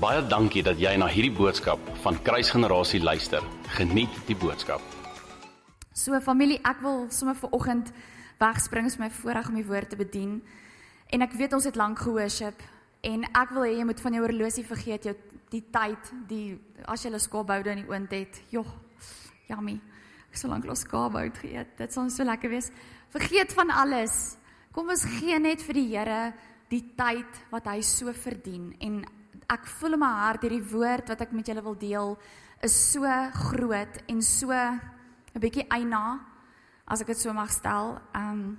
[0.00, 3.44] Baie dankie dat jy na hierdie boodskap van Kruisgenerasie luister.
[3.76, 4.80] Geniet die boodskap.
[5.92, 7.90] So familie, ek wil sommer vir oggend
[8.40, 10.38] wegspring is my voorreg om die woord te bedien.
[11.12, 12.64] En ek weet ons het lank gehoorship
[13.04, 15.16] en ek wil hê jy moet van jou horlosie vergeet jou
[15.52, 16.56] die tyd, die
[16.88, 18.40] as jy 'n skaapboude in die oond het.
[18.48, 18.72] Joh.
[19.52, 19.80] Yummy.
[20.32, 21.76] Ek sal lank los skaapbout geëet.
[21.76, 22.72] Dit sal so lekker wees.
[23.10, 24.38] Vergeet van alles.
[24.72, 26.32] Kom ons gee net vir die Here
[26.70, 29.04] die tyd wat hy so verdien en
[29.50, 32.16] ek voel in my hart hierdie woord wat ek met julle wil deel
[32.62, 33.06] is so
[33.50, 36.20] groot en so 'n bietjie eina
[36.86, 37.98] as ek dit so mag stel.
[38.14, 38.58] Um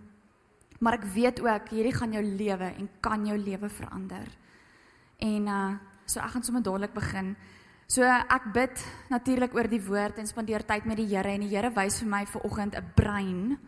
[0.81, 4.27] maar ek weet ook hierdie gaan jou lewe en kan jou lewe verander.
[5.19, 7.35] En uh so ek gaan sommer dadelik begin.
[7.87, 11.55] So ek bid natuurlik oor die woord en spandeer tyd met die Here en die
[11.55, 13.59] Here wys vir my vir oggend 'n brein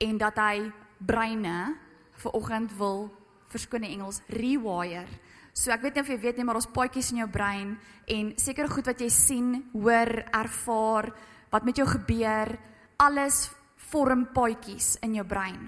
[0.00, 1.76] en dat hy breine
[2.12, 3.10] vir oggend wil
[3.48, 5.06] verskone Engels rewire.
[5.58, 7.72] So ek weet nie of jy weet nie, maar ons paadjies in jou brein
[8.14, 11.08] en sekere goed wat jy sien, hoor, ervaar,
[11.50, 12.52] wat met jou gebeur,
[13.02, 13.48] alles
[13.90, 15.64] vorm paadjies in jou brein.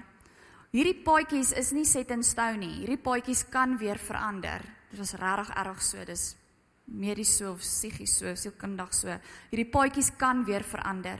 [0.71, 2.77] Hierdie paadjies is nie set in stone nie.
[2.85, 4.63] Hierdie paadjies kan weer verander.
[4.93, 6.05] Dit was regtig erg so.
[6.07, 6.23] Dis
[6.87, 9.17] medies so of psigies so, sielkundig so.
[9.51, 11.19] Hierdie paadjies kan weer verander.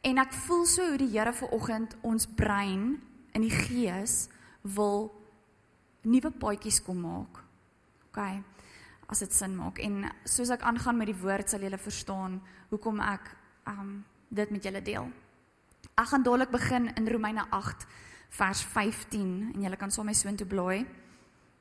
[0.00, 2.94] En ek voel so hoe die Here vanoggend ons brein
[3.36, 4.30] in die gees
[4.64, 5.10] wil
[6.08, 7.42] nuwe paadjies kom maak.
[8.18, 8.42] OK.
[9.08, 12.98] As dit sin maak en soos ek aangaan met die woord sal julle verstaan hoekom
[13.00, 13.30] ek
[13.70, 15.06] um dit met julle deel.
[15.96, 17.86] Ek gaan dadelik begin in Romeine 8
[18.36, 20.84] vers 15 en julle kan saam met my soontoe blaai.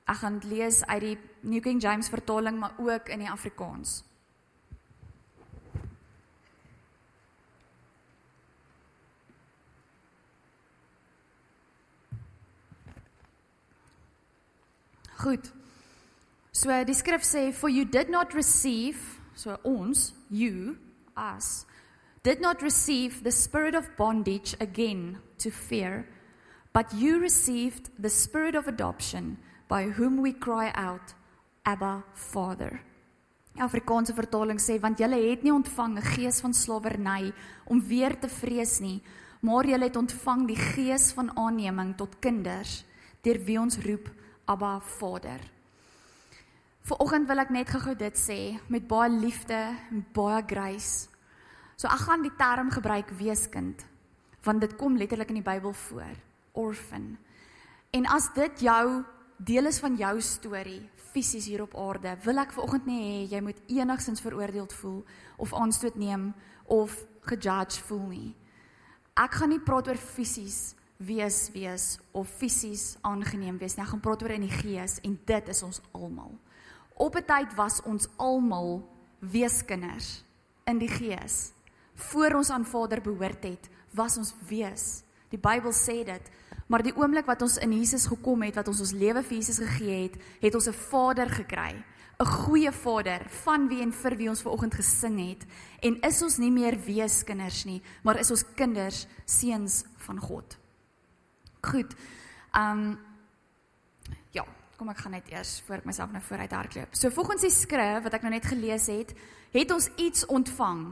[0.08, 4.02] Ek gaan lees uit die New King James vertaling maar ook in die Afrikaans.
[15.18, 15.57] Goed.
[16.58, 18.98] So die skrif sê for you did not receive
[19.38, 20.74] so ons you
[21.14, 21.68] us
[22.26, 26.08] did not receive the spirit of bondage again to fear
[26.74, 29.38] but you received the spirit of adoption
[29.70, 31.14] by whom we cry out
[31.64, 32.82] Abba Father.
[33.62, 37.34] Afrikaanse vertaling sê want julle het nie ontvang 'n gees van slawerny
[37.70, 39.04] om weer te vrees nie,
[39.42, 42.84] maar julle het ontvang die gees van aanneming tot kinders
[43.22, 44.10] deur wie ons roep
[44.48, 45.57] Abba Vader.
[46.88, 48.40] Vanoggend wil ek net gou-gou dit sê
[48.72, 49.58] met baie liefde
[49.92, 51.10] en baie grace.
[51.76, 53.84] So ek gaan die term gebruik weeskind
[54.48, 56.14] want dit kom letterlik in die Bybel voor,
[56.56, 57.18] orphan.
[57.92, 59.04] En as dit jou
[59.44, 60.80] deel is van jou storie
[61.12, 65.02] fisies hier op aarde, wil ek vanoggend nie hê jy moet enigsins veroordeeld voel
[65.36, 66.30] of aanstoot neem
[66.72, 66.96] of
[67.28, 68.32] gejudge voel nie.
[69.20, 73.84] Ek gaan nie praat oor fisies wees wees of fisies aangeneem wees nie.
[73.84, 76.38] Ek gaan praat oor in die gees en dit is ons almal.
[76.98, 80.24] Op 'n tyd was ons almal weeskinders
[80.66, 81.52] in die gees.
[81.94, 85.04] Voor ons aan Vader behoort het, was ons wees.
[85.30, 86.30] Die Bybel sê dit.
[86.68, 89.58] Maar die oomblik wat ons in Jesus gekom het, wat ons ons lewe vir Jesus
[89.58, 91.84] gegee het, het ons 'n Vader gekry.
[92.20, 95.46] 'n Goeie Vader van wie en vir wie ons ver oggend gesing het
[95.80, 100.58] en is ons nie meer weeskinders nie, maar is ons kinders, seuns van God.
[101.62, 101.94] Goed.
[102.58, 103.07] Um ja,
[104.78, 106.94] kom ek gaan net eers voor ek myself nou vooruit hardloop.
[106.94, 109.14] So volgens die skrif wat ek nou net gelees het,
[109.56, 110.84] het ons iets ontvang.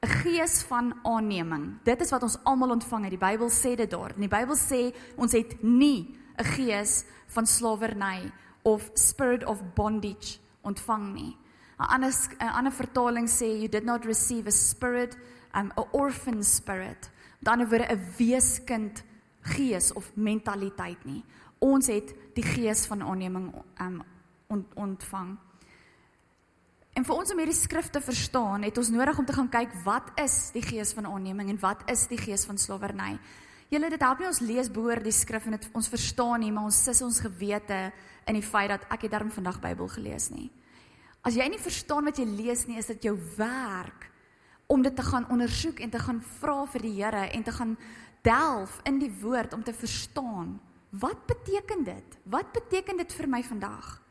[0.00, 1.82] 'n Gees van aanneming.
[1.84, 3.10] Dit is wat ons almal ontvang het.
[3.10, 4.14] Die Bybel sê dit daar.
[4.14, 10.38] En die Bybel sê ons het nie 'n gees van slawerny of spirit of bondage
[10.62, 11.36] ontvang nie.
[11.78, 15.16] 'n Ander 'n ander vertaling sê you did not receive a spirit
[15.54, 17.10] um 'n orphan spirit.
[17.40, 19.02] Dan word 'n weeskind
[19.40, 21.24] gees of mentaliteit nie.
[21.58, 24.00] Ons het die gees van aanneming um
[24.52, 25.34] ont, ontvang.
[26.96, 29.74] En vir ons om hierdie skrif te verstaan, het ons nodig om te gaan kyk
[29.84, 33.16] wat is die gees van aanneming en wat is die gees van slawerny.
[33.68, 36.68] Julle dit help nie ons lees boor die skrif en dit ons verstaan nie, maar
[36.70, 37.80] ons sis ons gewete
[38.30, 40.48] in die feit dat ek het daarom vandag Bybel gelees nie.
[41.26, 44.06] As jy nie verstaan wat jy lees nie, is dit jou werk
[44.70, 47.74] om dit te gaan ondersoek en te gaan vra vir die Here en te gaan
[48.26, 50.56] delf in die woord om te verstaan
[50.90, 52.18] wat beteken dit?
[52.24, 54.02] Wat beteken dit vir my vandag?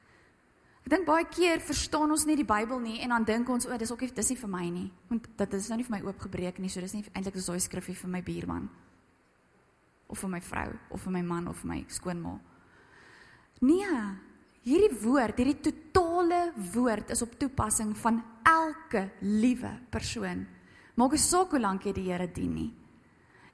[0.85, 3.77] Ek dink baie keer verstaan ons nie die Bybel nie en dan dink ons o,
[3.77, 4.89] dis ook nie dis nie vir my nie.
[5.09, 7.59] Want dit is nou nie vir my oopgebreek nie, so dis nie eintlik 'n daai
[7.59, 8.69] skrifgie vir my buurman
[10.07, 12.39] of vir my vrou of vir my man of vir my skoonma.
[13.61, 13.97] Nee,
[14.61, 20.45] hierdie woord, hierdie totale woord is op toepassing van elke liewe persoon.
[20.95, 22.73] Maak nie saak hoe lank jy die Here dien nie.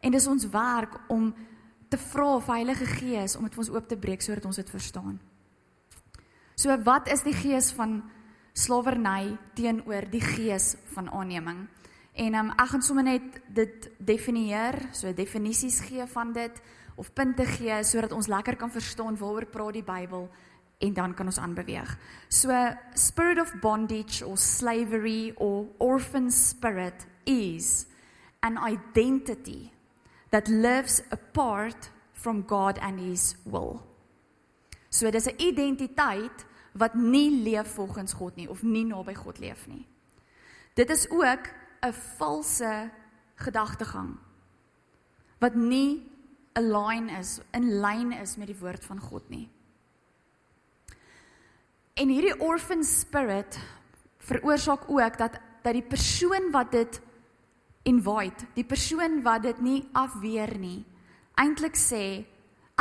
[0.01, 1.33] En dis ons werk om
[1.91, 4.71] te vra vir Heilige Gees om dit vir ons oop te breek sodat ons dit
[4.71, 5.19] verstaan.
[6.55, 7.99] So wat is die gees van
[8.55, 11.65] slawerny teenoor die gees van aanneming?
[12.13, 16.61] En um, ek gaan sommer net dit definieer, so definisies gee van dit
[16.99, 20.27] of punte gee sodat ons lekker kan verstaan waaroor praat die Bybel
[20.81, 21.91] en dan kan ons aanbeweeg.
[22.29, 22.55] So
[22.95, 27.85] spirit of bondage or slavery or orphan spirit is
[28.41, 29.71] an identity
[30.31, 33.81] that lives apart from God and his will.
[34.89, 39.67] So dis 'n identiteit wat nie leef volgens God nie of nie naby God leef
[39.67, 39.87] nie.
[40.73, 41.47] Dit is ook
[41.81, 42.89] 'n valse
[43.35, 44.17] gedagtegang
[45.39, 46.11] wat nie
[46.53, 49.49] align is, in lyn is met die woord van God nie.
[51.93, 53.59] En hierdie orphan spirit
[54.17, 57.01] veroorsaak ook dat dat die persoon wat dit
[57.83, 60.81] invite, die persoon wat dit nie afweer nie,
[61.39, 62.23] eintlik sê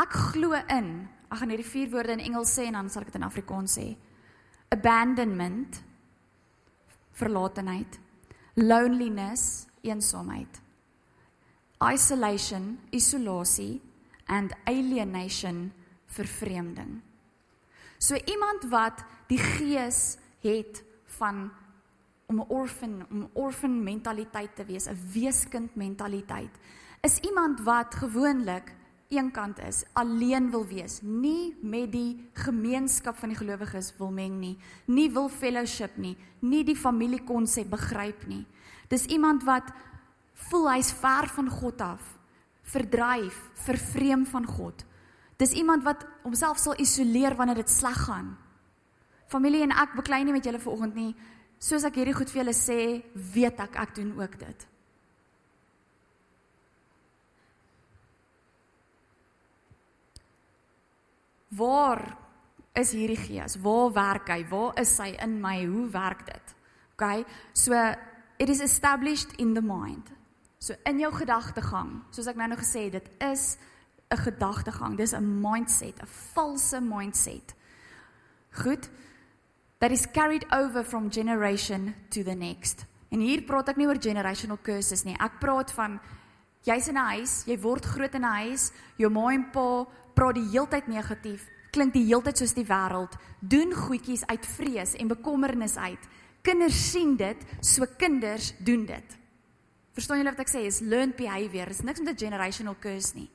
[0.00, 1.08] ek glo in.
[1.30, 3.76] Ek gaan hierdie vier woorde in Engels sê en dan sal ek dit in Afrikaans
[3.78, 3.86] sê.
[4.74, 5.80] Abandonment,
[7.18, 7.98] verlatenheid,
[8.58, 10.60] loneliness, eensaamheid.
[11.80, 13.80] Isolation, isolasie
[14.28, 15.70] and alienation,
[16.06, 17.00] vervreemding.
[17.98, 20.82] So iemand wat die gees het
[21.18, 21.50] van
[22.30, 26.54] om 'n orphan, om 'n orphan mentaliteit te wees, 'n weeskind mentaliteit,
[27.00, 28.74] is iemand wat gewoonlik
[29.08, 34.58] eenkant is, alleen wil wees, nie met die gemeenskap van die gelowiges wil meng nie,
[34.86, 38.46] nie wil fellowship nie, nie die familiekonsep begryp nie.
[38.88, 39.72] Dis iemand wat
[40.50, 42.18] voel hy's ver van God af,
[42.62, 44.84] verdryf, vervreem van God.
[45.36, 48.36] Dis iemand wat homself sal isoleer wanneer dit sleg gaan.
[49.26, 51.14] Familie en ek beklei nie met julle vanoggend nie.
[51.60, 52.80] Soos ek hierdie goed vir julle sê,
[53.34, 54.66] weet ek ek doen ook dit.
[61.60, 62.00] Waar
[62.78, 63.58] is hierdie gees?
[63.60, 64.44] Waar werk hy?
[64.48, 65.58] Waar is hy in my?
[65.66, 66.54] Hoe werk dit?
[66.94, 67.26] OK.
[67.52, 67.76] So
[68.40, 70.08] it is established in the mind.
[70.60, 73.58] So in jou gedagtegang, soos ek nou nou gesê het, dit is
[74.10, 74.96] 'n gedagtegang.
[74.96, 77.54] Dis 'n mindset, 'n valse mindset.
[78.52, 78.88] Goed.
[79.80, 82.84] That is carried over from generation to the next.
[83.08, 85.14] En hier praat ek nie oor generational curses nie.
[85.16, 85.94] Ek praat van
[86.68, 90.34] jy's in 'n huis, jy word groot in 'n huis, jou ma en pa praat
[90.34, 95.76] die heeltyd negatief, klink die heeltyd soos die wêreld, doen goedjies uit vrees en bekommernis
[95.76, 96.08] uit.
[96.42, 99.16] Kinders sien dit, so kinders doen dit.
[99.94, 100.66] Verstaan julle wat ek sê?
[100.66, 101.68] Is learned behavior.
[101.70, 103.30] Is niks met 'n generational curse nie.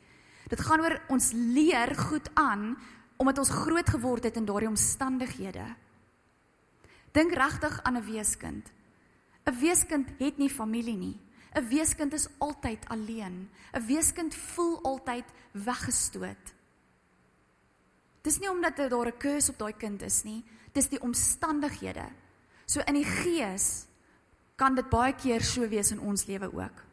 [0.48, 2.78] Dit gaan oor ons leer goed aan
[3.18, 5.85] omdat ons groot geword het in daardie omstandighede.
[7.16, 8.72] Dink regtig aan 'n weeskind.
[9.46, 11.20] 'n Weeskind het nie familie nie.
[11.54, 13.50] 'n Weeskind is altyd alleen.
[13.74, 16.54] 'n Weeskind voel altyd weggestoot.
[18.22, 22.06] Dis nie omdat daar 'n curse op daai kind is nie, dis die omstandighede.
[22.66, 23.86] So in die gees
[24.56, 26.84] kan dit baie keer so wees in ons lewe ook.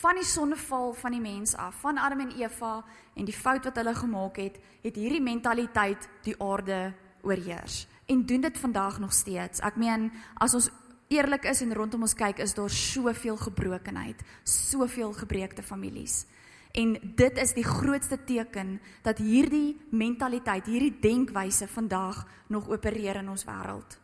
[0.00, 3.76] Van die sonneval van die mens af, van Adam en Eva en die fout wat
[3.76, 9.60] hulle gemaak het, het hierdie mentaliteit die aarde oorheers en doen dit vandag nog steeds.
[9.60, 10.08] Ek meen,
[10.40, 10.70] as ons
[11.12, 16.24] eerlik is en rondom ons kyk, is daar soveel gebrokenheid, soveel gebreekte families.
[16.72, 23.28] En dit is die grootste teken dat hierdie mentaliteit, hierdie denkwyse vandag nog opereer in
[23.28, 23.98] ons wêreld.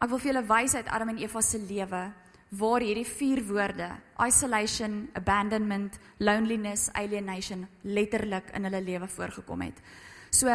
[0.00, 2.04] Ek wil vir julle wys uit Adam en Eva se lewe
[2.50, 3.88] waar hierdie vier woorde,
[4.26, 9.78] isolation, abandonment, loneliness, alienation letterlik in hulle lewe voorgekom het.
[10.34, 10.50] So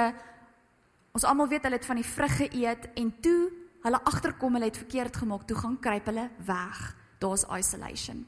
[1.15, 3.39] ons almal weet hulle het van die vrug geëet en toe
[3.85, 6.81] hulle agterkom hulle het verkeerd gemaak, toe gaan kruip hulle weg.
[7.21, 8.25] Daar's isolation.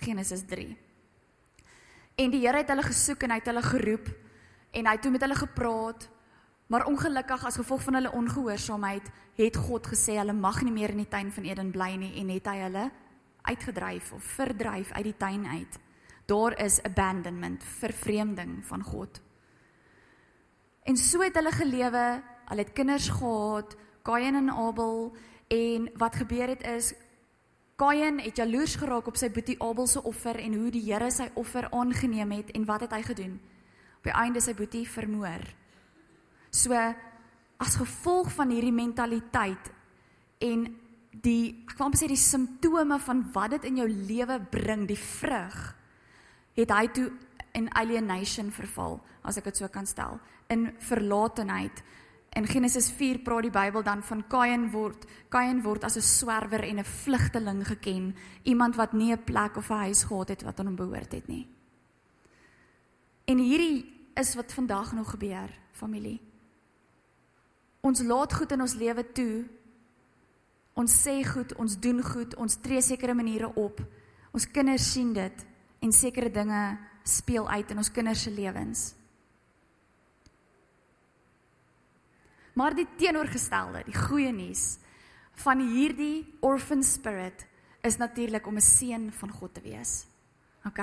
[0.00, 0.70] Genesis 3.
[2.16, 4.08] En die Here het hulle gesoek en hy het hulle geroep
[4.72, 6.08] en hy het toe met hulle gepraat.
[6.66, 11.02] Maar ongelukkig as gevolg van hulle ongehoorsaamheid het God gesê hulle mag nie meer in
[11.02, 12.90] die tuin van Eden bly nie en het hy hulle
[13.42, 15.78] uitgedryf of verdryf uit die tuin uit.
[16.26, 19.20] Daar is abandonment, vervreemding van God.
[20.82, 25.12] En so het hulle gelewe, hulle het kinders gehad, Kain en Abel
[25.48, 26.94] en wat gebeur het is
[27.76, 31.28] Kain het jaloers geraak op sy boetie Abel se offer en hoe die Here sy
[31.34, 33.40] offer aangeneem het en wat het hy gedoen?
[33.98, 35.46] Op die einde sy boetie vermoor.
[36.52, 36.76] So
[37.62, 39.70] as gevolg van hierdie mentaliteit
[40.42, 40.66] en
[41.22, 44.98] die ek wil amper sê die simptome van wat dit in jou lewe bring, die
[44.98, 45.58] vrug,
[46.56, 47.08] het hy toe
[47.56, 50.18] in alienation verval, as ek dit so kan stel,
[50.52, 51.82] in verlatenheid.
[52.36, 56.64] In Genesis 4 praat die Bybel dan van Kain word Kain word as 'n swerwer
[56.64, 60.60] en 'n vlugteling geken, iemand wat nie 'n plek of 'n huis gehad het wat
[60.60, 61.46] aan hom behoort het nie.
[63.26, 63.84] En hierdie
[64.16, 66.31] is wat vandag nog gebeur, familie.
[67.82, 69.42] Ons laat goed in ons lewe toe.
[70.78, 73.82] Ons sê goed, ons doen goed, ons tree sekere maniere op.
[74.32, 75.46] Ons kinders sien dit
[75.82, 76.62] en sekere dinge
[77.04, 78.92] speel uit in ons kinders se lewens.
[82.54, 84.76] Maar die teenoorgestelde, die goeie nuus
[85.42, 87.46] van hierdie orphan spirit
[87.82, 90.06] is natuurlik om 'n seun van God te wees.
[90.64, 90.78] OK?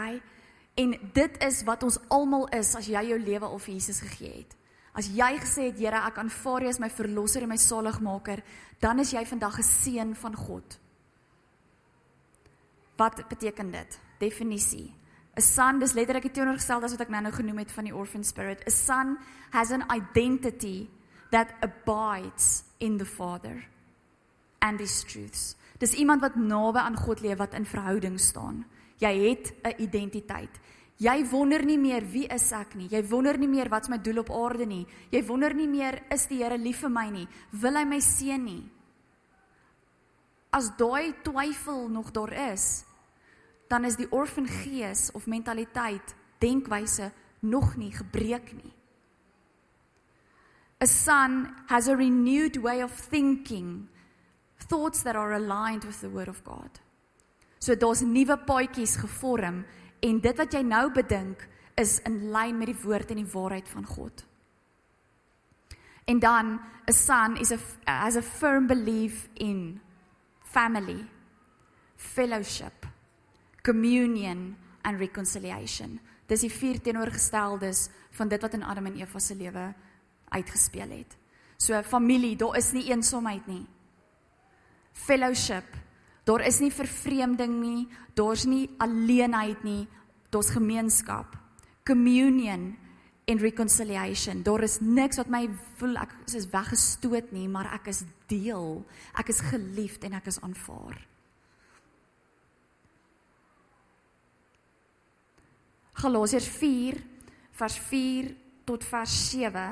[0.76, 4.34] En dit is wat ons almal is as jy jou lewe al vir Jesus gegee
[4.38, 4.59] het.
[4.94, 8.44] As jy gesê het Here, ek aanvaar U as my verlosser en my saligmaker,
[8.80, 10.80] dan is jy vandag 'n seun van God.
[12.98, 14.00] Wat beteken dit?
[14.20, 14.94] Definisie.
[15.36, 18.24] 'n Son, dis letterlik die teenoorgestelde as wat ek nou-nou genoem het van die orphan
[18.24, 18.66] spirit.
[18.68, 19.18] A son
[19.52, 20.90] has an identity
[21.32, 23.68] that abides in the Father
[24.60, 25.56] and his truths.
[25.80, 28.66] Dis iemand wat naby aan God leef wat in verhouding staan.
[28.98, 30.60] Jy het 'n identiteit.
[31.00, 32.90] Jy wonder nie meer wie is ek nie.
[32.92, 34.84] Jy wonder nie meer wat's my doel op aarde nie.
[35.14, 37.28] Jy wonder nie meer is die Here lief vir my nie.
[37.56, 38.64] Wil hy my seën nie?
[40.52, 42.84] As daai twyfel nog daar is,
[43.70, 47.12] dan is die orphan gees of mentaliteit, denkwyse
[47.46, 48.74] nog nie gebreek nie.
[50.82, 53.88] A son has a renewed way of thinking,
[54.68, 56.80] thoughts that are aligned with the word of God.
[57.60, 59.66] So daar's nuwe paadjies gevorm
[60.00, 61.46] en dit wat jy nou bedink
[61.80, 64.26] is in lyn met die woord en die waarheid van God.
[66.10, 66.58] En dan
[66.90, 69.80] a son is a has a firm belief in
[70.44, 71.06] family,
[71.96, 72.88] fellowship,
[73.62, 76.00] communion and reconciliation.
[76.28, 79.74] Dis die vier teenoorgesteldes van dit wat in Adam en Eva se lewe
[80.30, 81.18] uitgespeel het.
[81.58, 83.66] So familie, daar is nie eensaamheid nie.
[84.94, 85.76] Fellowship,
[86.30, 89.88] daar is nie vervreemding nie, daar's nie alleenheid nie,
[90.30, 91.34] daar's gemeenskap.
[91.88, 92.76] Communion
[93.26, 94.44] en reconciliation.
[94.46, 95.48] Daar is niks wat my
[95.80, 98.84] voel ek is weggestoot nie, maar ek is deel.
[99.18, 100.98] Ek is geliefd en ek is aanvaar.
[106.00, 107.02] Galasiërs 4
[107.60, 108.30] vers 4
[108.70, 109.66] tot vers 7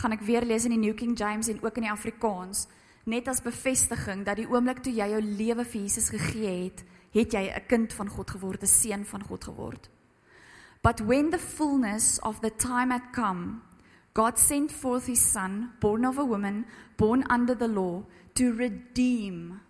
[0.00, 2.66] gaan ek weer lees in die New King James en ook in die Afrikaans
[3.10, 7.32] net as bevestiging dat die oomblik toe jy jou lewe vir Jesus gegee het, het
[7.34, 9.90] jy 'n kind van God geword, 'n seun van God geword.
[10.82, 13.60] But when the fullness of the time had come,
[14.14, 18.02] God sent forth his son, born of a woman, born under the law,
[18.34, 19.60] to redeem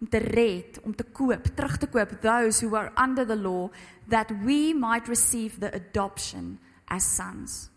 [0.00, 3.70] om te red, om te koop, terug te koop those who were under the law
[4.08, 7.70] that we might receive the adoption as sons.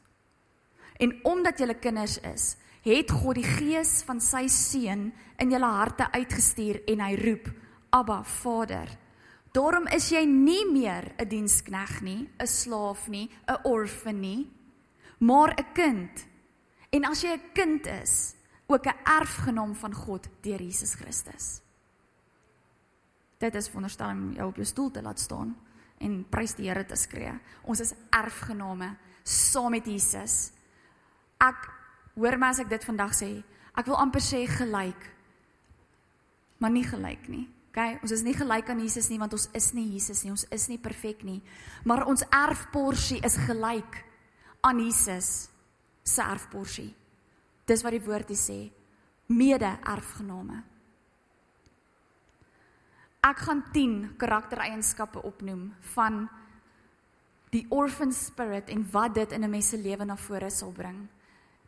[0.97, 6.07] En omdat julle kinders is, het God die gees van sy seun in julle harte
[6.11, 7.51] uitgestuur en hy roep
[7.91, 8.89] Abba Vader.
[9.51, 14.49] Daarom is jy nie meer 'n dienskneg nie, 'n slaaf nie, 'n orfan nie,
[15.19, 16.27] maar 'n kind.
[16.91, 18.35] En as jy 'n kind is,
[18.67, 21.61] ook 'n erfgenaam van God deur Jesus Christus.
[23.37, 25.57] Dit is wonderstel om jou op jou stoel te laat staan
[25.97, 27.33] en prys die Here te skree.
[27.61, 30.51] Ons is erfgename saam met Jesus.
[31.37, 31.80] Ek
[32.15, 33.31] Hoor my as ek dit vandag sê.
[33.77, 35.07] Ek wil amper sê gelyk.
[36.59, 37.45] Maar nie gelyk nie.
[37.71, 40.33] OK, ons is nie gelyk aan Jesus nie want ons is nie Jesus nie.
[40.33, 41.39] Ons is nie perfek nie.
[41.87, 44.01] Maar ons erfporsie is gelyk
[44.67, 45.47] aan Jesus
[46.03, 46.91] se erfporsie.
[47.65, 48.65] Dis wat die woord sê.
[49.31, 50.59] Mede-erfgename.
[53.23, 56.25] Ek gaan 10 karaktereienskappe opnoem van
[57.53, 61.07] die orphan spirit en wat dit in 'n mens se lewe na vore sal bring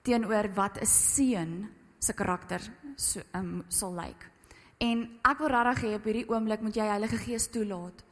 [0.04, 1.70] teenoor wat 'n seun
[2.00, 2.62] se karakter
[2.96, 4.30] so um, sal lyk.
[4.78, 8.04] En ek wil regtig hê op hierdie oomblik moet jy Heilige Gees toelaat.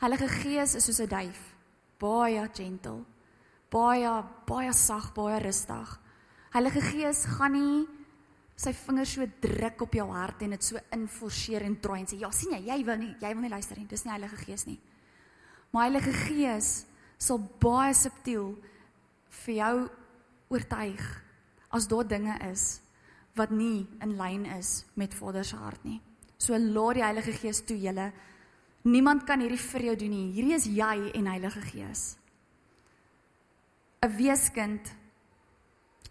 [0.00, 1.40] Heilige Gees is soos 'n duif,
[1.98, 3.04] baie gentle,
[3.70, 5.98] baie baie sag, baie rustig.
[6.52, 7.86] Heilige Gees gaan nie
[8.56, 12.18] sy vingers so druk op jou hart en dit so inforceer en draai en sê
[12.18, 13.86] ja, sien jy, jy wil nie jy wil nie luister nie.
[13.86, 14.80] Dis nie Heilige Gees nie.
[15.72, 16.86] Maar Heilige Gees
[17.18, 18.56] sal baie subtiel
[19.44, 19.88] vir jou
[20.50, 21.29] oortuig
[21.70, 22.80] as daar dinge is
[23.38, 26.00] wat nie in lyn is met Vader se hart nie.
[26.36, 28.10] So laat die Heilige Gees toe julle.
[28.82, 30.32] Niemand kan hierdie vir jou doen nie.
[30.34, 32.16] Hierdie is jy en Heilige Gees.
[34.02, 34.94] 'n Weeskind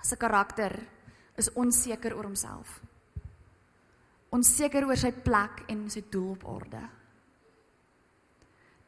[0.01, 0.87] se karakter
[1.35, 2.81] is onseker oor homself.
[4.29, 6.83] Onseker oor sy plek en sy doel op aarde.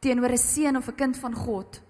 [0.00, 1.82] Teenoor 'n seun of 'n kind van God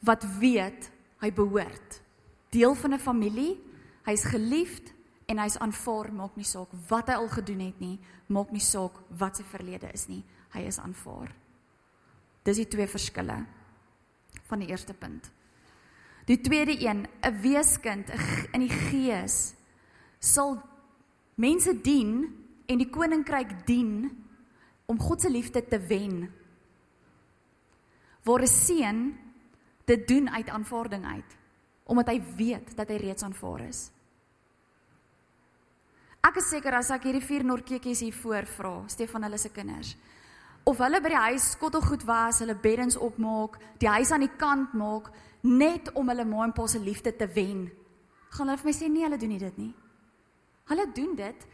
[0.00, 2.02] wat weet hy behoort
[2.50, 3.60] deel van 'n familie
[4.06, 4.92] Hy's geliefd
[5.26, 7.96] en hy's aanvaar, maak nie saak wat hy al gedoen het nie,
[8.30, 10.22] maak nie saak wat sy verlede is nie.
[10.54, 11.32] Hy is aanvaar.
[12.46, 13.40] Dis die twee verskille
[14.46, 15.32] van die eerste punt.
[16.26, 18.10] Die tweede een, 'n weeskind
[18.54, 19.54] in die gees
[20.18, 20.62] sal
[21.34, 22.34] mense dien
[22.66, 24.10] en die koninkryk dien
[24.86, 26.32] om God se liefde te wen.
[28.22, 29.18] Waar 'n seun
[29.84, 31.36] dit doen uit aanvaarding uit,
[31.84, 33.90] omdat hy weet dat hy reeds aanvaar is.
[36.26, 39.92] Ek is seker as ek hierdie vier nortjies hier voor vra, Stefan hulle se kinders,
[40.66, 44.74] of hulle by die huis skottelgoed was, hulle beddens opmaak, die huis aan die kant
[44.74, 45.12] maak
[45.46, 47.68] net om hulle ma en pa se liefde te wen.
[48.34, 49.70] Gaan hulle vir my sê nee, hulle doen nie dit nie.
[50.72, 51.46] Hulle doen dit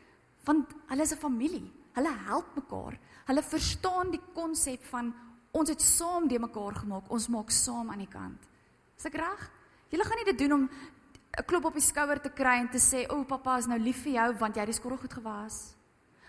[0.46, 1.68] want hulle is 'n familie.
[1.94, 2.98] Hulle help mekaar.
[3.28, 5.12] Hulle verstaan die konsep van
[5.52, 7.10] ons het saam die mekaar gemaak.
[7.10, 8.40] Ons maak saam aan die kant.
[8.96, 9.50] Is ek reg?
[9.90, 10.70] Julle gaan nie dit doen om
[11.38, 13.78] 'n klop op die skouer te kry en te sê, "O, oh, pappa is nou
[13.78, 15.74] lief vir jou want jy het die skottel goed gewas."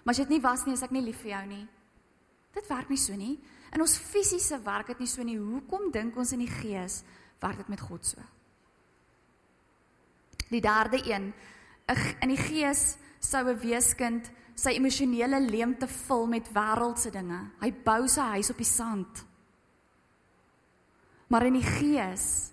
[0.03, 1.67] Maar as jy dit nie was nie, is ek nie lief vir jou nie.
[2.53, 3.39] Dit werk nie so nie.
[3.73, 5.37] In ons fisiese werk dit nie so nie.
[5.37, 7.03] Hoekom dink ons in die gees
[7.41, 8.21] werk dit met God so?
[10.49, 11.33] Die derde een,
[12.21, 17.51] in die gees sou 'n weeskind sy emosionele leemte vul met wêreldse dinge.
[17.59, 19.25] Hy bou sy huis op die sand.
[21.27, 22.52] Maar in die gees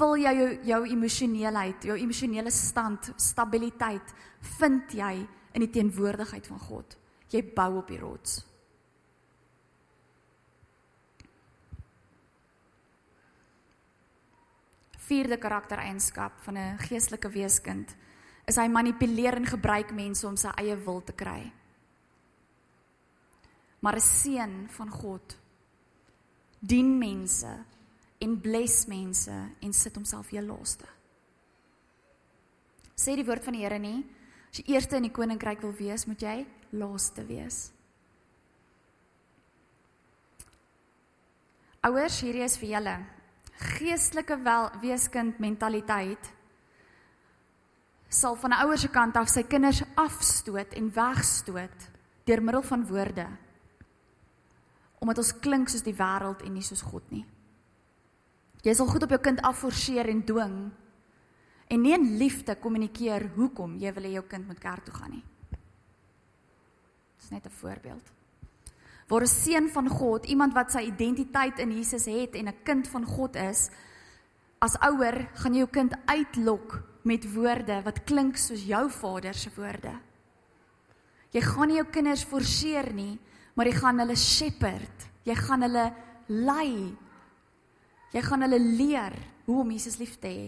[0.00, 4.14] vul jy jou jou emosioneelheid, jou emosionele stand, stabiliteit
[4.58, 5.14] vind jy
[5.52, 6.96] in die teenwoordigheid van God.
[7.30, 8.40] Jy bou op die rots.
[15.10, 17.96] Vierde karaktereienskap van 'n geestelike weeskind
[18.46, 21.52] is hy manipuleer en gebruik mense om sy eie wil te kry.
[23.80, 25.38] Maar 'n seun van God
[26.60, 27.64] dien mense
[28.20, 30.86] en bless mense en sit homself heel laaste.
[33.00, 34.02] Sê die woord van die Here nie,
[34.50, 36.34] as jy eerste in die koninkryk wil wees, moet jy
[36.76, 37.70] laaste wees.
[41.86, 42.98] Ouers, hierdie is vir julle.
[43.78, 46.28] Geestelike wel weeskind mentaliteit
[48.10, 51.90] sal van 'n ouer se kant af sy kinders afstoot en wegstoot
[52.24, 53.26] deur middel van woorde.
[54.98, 57.24] Omdat ons klink soos die wêreld en nie soos God nie.
[58.62, 60.56] Jy sal goed op jou kind afforceer en dwing
[61.70, 65.10] en nie in liefde kommunikeer hoekom jy wil hê jou kind moet kerk toe gaan
[65.10, 65.24] nie.
[67.20, 68.12] Dis net 'n voorbeeld.
[69.08, 72.88] Waar 'n seun van God, iemand wat sy identiteit in Jesus het en 'n kind
[72.88, 73.70] van God is,
[74.58, 79.50] as ouer gaan jy jou kind uitlok met woorde wat klink soos jou vader se
[79.56, 79.92] woorde.
[81.30, 83.18] Jy gaan nie jou kinders forceer nie,
[83.54, 85.06] maar jy gaan hulle shepherd.
[85.22, 85.86] Jy gaan hulle
[86.26, 86.96] lei.
[88.10, 89.14] Jy gaan hulle leer
[89.46, 90.46] hoe om Jesus lief te hê,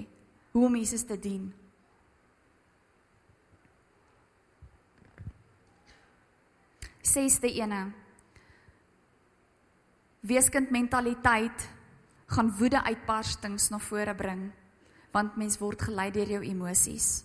[0.55, 1.51] hoe om Jesus te dien.
[7.03, 7.85] Sesde ene.
[10.22, 11.68] Weeskind mentaliteit
[12.33, 14.51] gaan woede uitbarstings na vore bring
[15.12, 17.22] want mens word gelei deur jou emosies.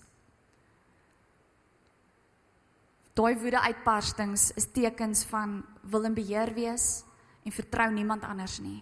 [3.18, 7.06] Daai woede uitbarstings is tekens van wil en beheer wees
[7.48, 8.82] en vertrou niemand anders nie.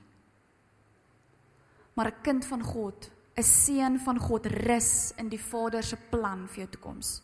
[1.95, 6.47] Maar 'n kind van God, 'n seun van God rus in die Vader se plan
[6.47, 7.23] vir jou toekoms.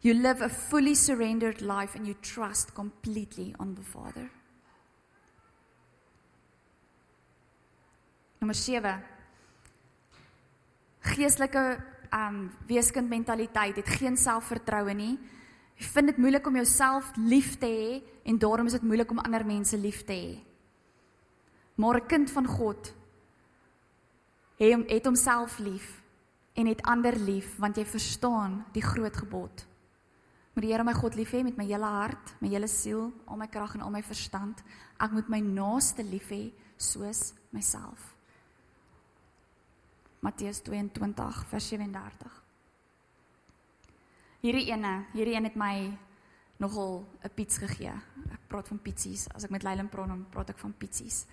[0.00, 4.30] You live a fully surrendered life and you trust completely on the Father.
[8.38, 9.02] Nommer 7
[11.06, 11.62] geestelike
[12.14, 15.16] um weeskind mentaliteit het geen selfvertroue nie.
[15.76, 19.20] Jy vind dit moeilik om jouself lief te hê en daarom is dit moeilik om
[19.20, 20.38] ander mense lief te hê.
[21.76, 22.94] Maar 'n kind van God
[24.56, 26.02] het het homself lief
[26.56, 29.66] en het ander lief want jy verstaan die groot gebod.
[30.56, 33.36] Moet die Here my God lief hê met my hele hart, my hele siel, al
[33.36, 34.62] my krag en al my verstand.
[34.96, 36.46] Ek moet my naaste lief hê
[36.80, 38.14] soos myself.
[40.24, 42.40] Matteus 22 vers 37.
[44.40, 45.76] Hierdie ene, hierdie een het my
[46.56, 47.92] nogal 'n piets gegee.
[48.32, 49.28] Ek praat van pietsies.
[49.34, 51.26] As ek met Leilen praat, dan praat ek van pietsies.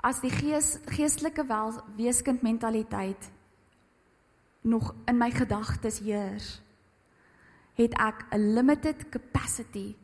[0.00, 3.30] As die gees geestelike wel weeskind mentaliteit
[4.62, 6.60] nog in my gedagtes heers,
[7.74, 9.96] het ek 'n limited capacity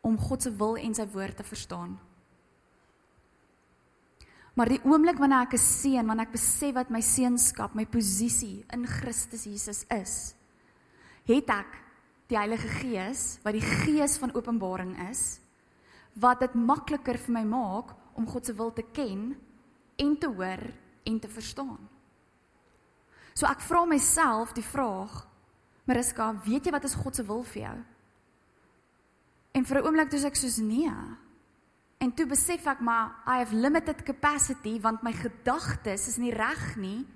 [0.00, 1.98] om God se wil en sy woord te verstaan.
[4.54, 8.64] Maar die oomblik wanneer ek 'n seun, wanneer ek besef wat my seunskap, my posisie
[8.72, 10.34] in Christus Jesus is,
[11.24, 11.78] het ek
[12.26, 15.40] die Heilige Gees, wat die gees van openbaring is,
[16.14, 19.30] wat dit makliker vir my maak om God se wil te ken
[19.96, 20.62] en te hoor
[21.06, 21.78] en te verstaan.
[23.38, 25.22] So ek vra myself die vraag,
[25.86, 27.76] Mariska, weet jy wat is God se wil vir jou?
[29.54, 30.90] En vir 'n oomblik toe ek soos nee.
[31.98, 36.76] En toe besef ek maar I have limited capacity want my gedagtes is nie reg
[36.76, 37.06] nie.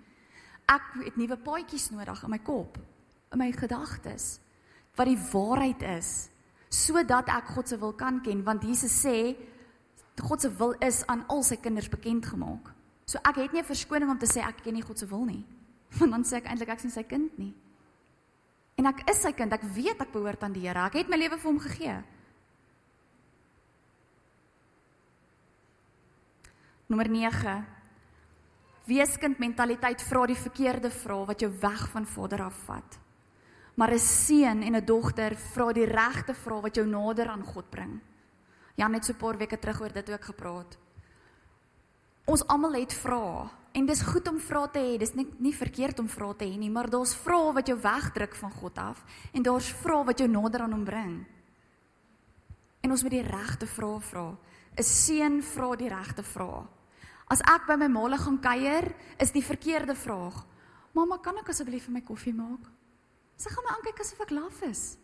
[0.66, 2.78] Ek het nuwe paadjies nodig in my kop,
[3.32, 4.40] in my gedagtes
[4.96, 6.28] wat die waarheid is
[6.68, 9.36] sodat ek God se wil kan ken want Jesus sê
[10.20, 12.72] God se wil is aan al sy kinders bekend gemaak.
[13.04, 15.24] So ek het nie 'n verskoning om te sê ek ken nie God se wil
[15.24, 15.44] nie.
[15.98, 17.54] Want dan sê ek eintlik ek sien sy kind nie.
[18.76, 19.52] En ek is sy kind.
[19.52, 20.86] Ek weet ek behoort aan die Here.
[20.86, 22.02] Ek het my lewe vir hom gegee.
[26.88, 27.66] Nommer 9.
[28.84, 32.98] Weeskind mentaliteit vra die verkeerde vrae wat jou weg van Vader af vat.
[33.76, 37.70] Maar 'n seun en 'n dogter vra die regte vrae wat jou nader aan God
[37.70, 38.00] bring.
[38.74, 40.78] Jan het so 'n paar weke terug oor dit ook gepraat.
[42.24, 44.98] Ons almal het vrae en dis goed om vrae te hê.
[44.98, 48.34] Dis nie nie verkeerd om vrae te hê nie, maar daar's vrae wat jou wegdruk
[48.34, 51.26] van God af en daar's vrae wat jou nader aan hom bring.
[52.80, 54.36] En ons moet die regte vrae vra.
[54.78, 56.66] 'n Seun vra die regte vrae.
[57.28, 60.46] As ek by my maale gaan kuier, is die verkeerde vraag:
[60.92, 62.70] "Mamma, kan ek asseblief vir my koffie maak?"
[63.36, 64.96] Sy gaan my aankyk asof ek laf is.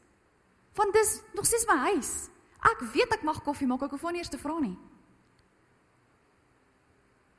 [0.74, 2.28] Want dis nog steeds my huis.
[2.62, 4.76] Ek weet ek mag koffie maak, ek hoef nie eers te vra nie.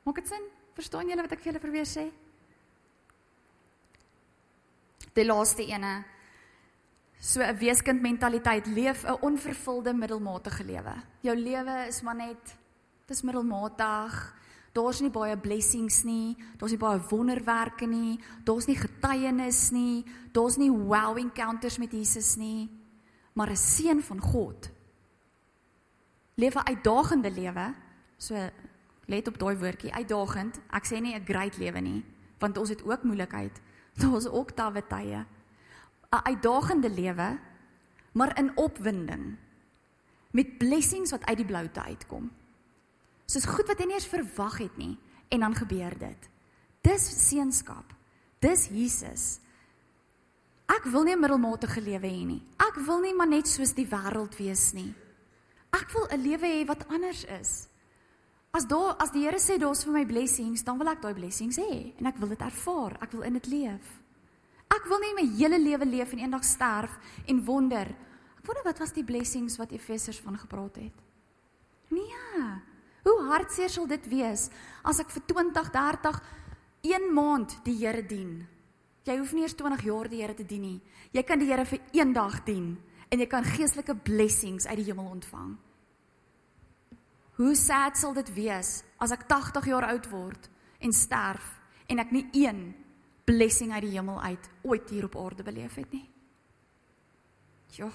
[0.04, 0.46] Maak dit sin?
[0.74, 2.06] Verstaan julle wat ek vir julle probeer sê?
[5.14, 6.04] Die laaste ene.
[7.20, 10.94] So 'n weeskind mentaliteit leef 'n onvervulde middelmatige lewe.
[11.20, 12.56] Jou lewe is maar net
[13.06, 14.34] dis middelmatig.
[14.72, 20.56] Daar's nie baie blessings nie, daar's nie baie wonderwerke nie, daar's nie getuienis nie, daar's
[20.56, 22.70] nie wow encounters met Jesus nie,
[23.34, 24.70] maar 'n seun van God.
[26.40, 27.74] Leef 'n uitdagende lewe.
[28.16, 28.34] So
[29.04, 30.60] let op daai woordjie, uitdagend.
[30.70, 32.04] Ek sê nie 'n great lewe nie,
[32.38, 33.60] want ons het ook moeilikheid.
[34.00, 35.26] Daar's ook tawwe tye.
[36.10, 37.38] 'n Uitdagende lewe,
[38.12, 39.36] maar in opwinding
[40.30, 42.30] met blessings wat uit die bloute uitkom.
[43.26, 44.98] Soos goed wat jy nie eens verwag het nie
[45.28, 46.28] en dan gebeur dit.
[46.80, 47.94] Dis seënskap.
[48.38, 49.40] Dis Jesus.
[50.66, 52.42] Ek wil nie 'n middelmatige lewe hê nie.
[52.56, 54.94] Ek wil nie maar net soos die wêreld wees nie.
[55.72, 57.68] Ek wil 'n lewe hê wat anders is.
[58.50, 61.56] As daar as die Here sê daar's vir my blessings, dan wil ek daai blessings
[61.56, 62.98] hê en ek wil dit ervaar.
[63.00, 64.00] Ek wil in dit leef.
[64.70, 67.86] Ek wil nie my hele lewe leef en eendag sterf en wonder.
[68.38, 70.92] Ek wonder wat was die blessings wat Efesiërs van gepraat het.
[71.90, 72.44] Nee.
[73.04, 74.50] Hoe hartseer sal dit wees
[74.84, 76.20] as ek vir 20, 30,
[76.82, 78.46] 1 maand die Here dien?
[79.06, 80.80] Jy hoef nie eers 20 jaar die Here te dien nie.
[81.12, 82.74] Jy kan die Here vir een dag dien
[83.10, 85.56] en jy kan geestelike blessings uit die hemel ontvang.
[87.40, 90.50] Hoe sad sal dit wees as ek 80 jaar oud word
[90.84, 91.56] en sterf
[91.90, 92.70] en ek nie een
[93.26, 96.06] blessing uit die hemel uit ooit hier op aarde beleef het nie.
[97.78, 97.90] Ja.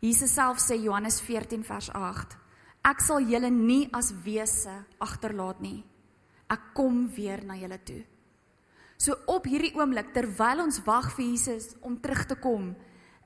[0.00, 2.36] Jesus self sê Johannes 14 vers 8:
[2.88, 5.82] Ek sal julle nie as wese agterlaat nie.
[6.50, 8.00] Ek kom weer na julle toe.
[9.00, 12.74] So op hierdie oomblik terwyl ons wag vir Jesus om terug te kom,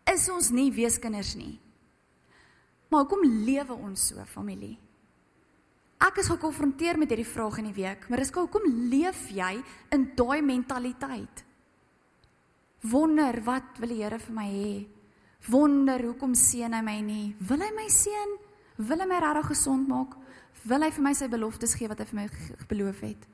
[0.06, 1.56] is ons nie weeskinders nie.
[2.92, 4.76] Maar hoekom lewe ons so, familie?
[6.04, 9.56] Ek is gekonfronteer met hierdie vraag in die week, maar dis hoekom leef jy
[9.94, 11.42] in daai mentaliteit?
[12.84, 14.72] Wonder wat wil die Here vir my hê?
[15.50, 17.28] Wonder hoekom seën hy my nie?
[17.48, 18.34] Wil hy my seën?
[18.84, 20.14] Wil hy my regtig gesond maak?
[20.68, 22.26] Wil hy vir my sy beloftes gee wat hy vir my
[22.68, 23.24] beloof het?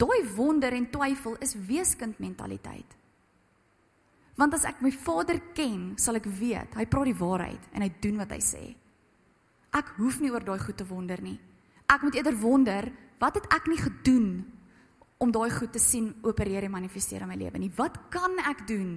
[0.00, 2.96] Daai wonder en twyfel is weeskind mentaliteit.
[4.34, 7.90] Want as ek my Vader ken, sal ek weet hy praat die waarheid en hy
[8.02, 8.64] doen wat hy sê.
[9.74, 11.38] Ek hoef nie oor daai goed te wonder nie.
[11.90, 12.88] Ek moet eerder wonder,
[13.22, 14.28] wat het ek nie gedoen
[15.22, 17.70] om daai goed te sien opereer en manifesteer in my lewe nie?
[17.78, 18.96] Wat kan ek doen?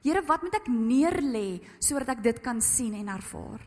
[0.00, 3.60] Here, wat moet ek neerlê sodat ek dit kan sien en ervaar?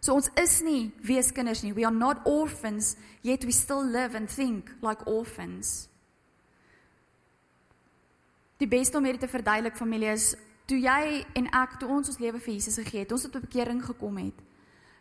[0.00, 1.74] So ons is nie weeskinders nie.
[1.74, 5.88] We are not orphans, yet we still live and think like orphans.
[8.58, 10.32] Die beste om hierdie te verduidelik familie is
[10.68, 13.46] toe jy en ek toe ons ons lewe vir Jesus gegee het, ons het tot
[13.46, 14.38] bekering gekom het,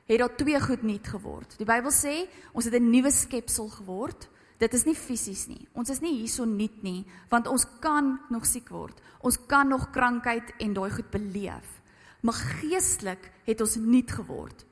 [0.08, 1.58] het daar twee goed nuut geword.
[1.60, 2.16] Die Bybel sê
[2.54, 4.30] ons het 'n nuwe skepsel geword.
[4.58, 5.68] Dit is nie fisies nie.
[5.74, 9.02] Ons is nie hierso nuut nie, want ons kan nog siek word.
[9.22, 11.82] Ons kan nog krankheid en daai goed beleef.
[12.22, 14.66] Maar geestelik het ons nuut geword.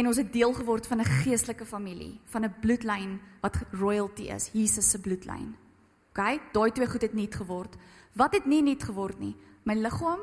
[0.00, 4.50] En ons het deel geword van 'n geestelike familie, van 'n bloedlyn wat royalty is,
[4.52, 5.56] Jesus se bloedlyn.
[6.08, 7.76] OK, daai twee goed het nuut geword.
[8.12, 9.36] Wat het nie nuut geword nie?
[9.62, 10.20] My liggaam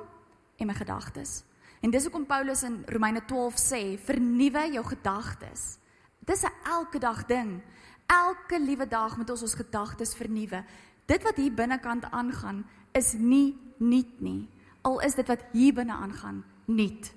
[0.55, 1.43] en my gedagtes.
[1.81, 5.77] En dis hoekom Paulus in Romeine 12 sê, vernuwe jou gedagtes.
[6.19, 7.61] Dis 'n elke dag ding.
[8.05, 10.63] Elke liewe dag moet ons ons gedagtes vernuwe.
[11.05, 14.49] Dit wat hier binnekant aangaan is nie nuut nie.
[14.81, 17.16] Al is dit wat hier binne aangaan nuut.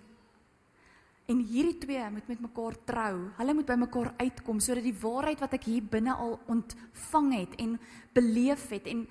[1.30, 3.14] En hierdie twee moet met mekaar trou.
[3.38, 7.54] Hulle moet by mekaar uitkom sodat die waarheid wat ek hier binne al ontvang het
[7.62, 7.76] en
[8.16, 9.04] beleef het en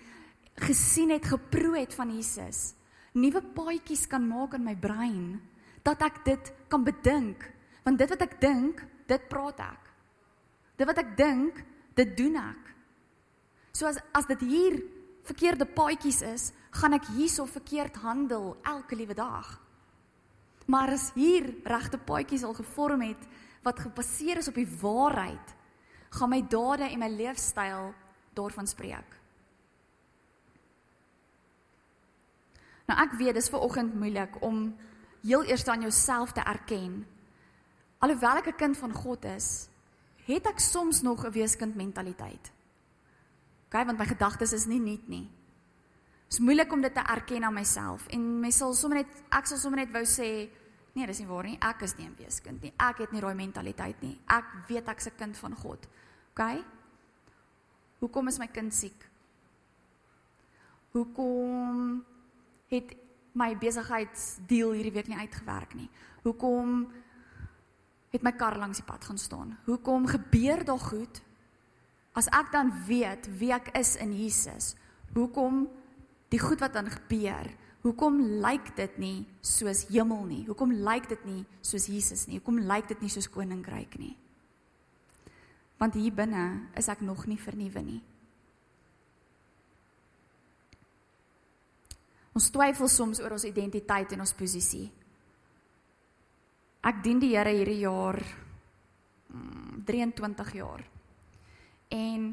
[0.59, 2.73] gesien het, geproe het van Jesus,
[3.15, 5.39] nuwe paadjies kan maak in my brein
[5.87, 7.45] dat ek dit kan bedink.
[7.85, 9.87] Want dit wat ek dink, dit praat ek.
[10.75, 11.63] Dit wat ek dink,
[11.95, 12.67] dit doen ek.
[13.71, 14.81] So as as dit hier
[15.29, 19.55] verkeerde paadjies is, gaan ek hierso verkeerd handel elke liewe dag.
[20.69, 23.23] Maar as hier regte paadjies al gevorm het
[23.65, 25.55] wat gebaseer is op die waarheid,
[26.09, 27.89] gaan my dade en my leefstyl
[28.37, 29.17] daarvan spreek.
[32.89, 34.69] Nou ek weet dis ver oggend moeilik om
[35.21, 37.03] heel eers aan jouself te erken.
[37.99, 39.69] Alhoewel ek 'n kind van God is,
[40.25, 42.51] het ek soms nog 'n weeskind mentaliteit.
[43.65, 45.29] OK, want my gedagtes is nie nuut nie.
[46.29, 49.47] Dit is moeilik om dit te erken aan myself en my sal sommer net ek
[49.49, 50.27] sal sommer net wou sê
[50.93, 51.55] nee, dis nie waar nie.
[51.57, 52.73] Ek is nie 'n weeskind nie.
[52.77, 54.19] Ek het nie daai mentaliteit nie.
[54.27, 55.87] Ek weet ek's 'n kind van God.
[56.31, 56.63] OK?
[57.99, 59.09] Hoekom is my kind siek?
[60.91, 62.05] Hoekom
[62.67, 62.95] het
[63.31, 65.89] my besigheidsdeal hierdie week nie uitgewerk nie?
[66.23, 66.91] Hoekom
[68.11, 69.57] het my kar langs die pad gaan staan?
[69.65, 71.21] Hoekom gebeur daar goed
[72.13, 74.75] as ek dan weet wie ek is in Jesus?
[75.13, 75.78] Hoekom
[76.29, 77.49] die goed wat dan gebeur?
[77.81, 80.41] Hoekom lyk dit nie soos hemel nie?
[80.49, 82.41] Hoekom lyk dit nie soos Jesus nie?
[82.41, 84.15] Hoekom lyk dit nie soos koninkryk nie?
[85.79, 88.01] Want hier binne is ek nog nie vernuwe nie.
[92.35, 94.89] Ons twyfel soms oor ons identiteit en ons posisie.
[96.83, 98.19] Ek dien die Here hierdie jaar
[99.87, 100.83] 23 mm, jaar.
[101.95, 102.29] En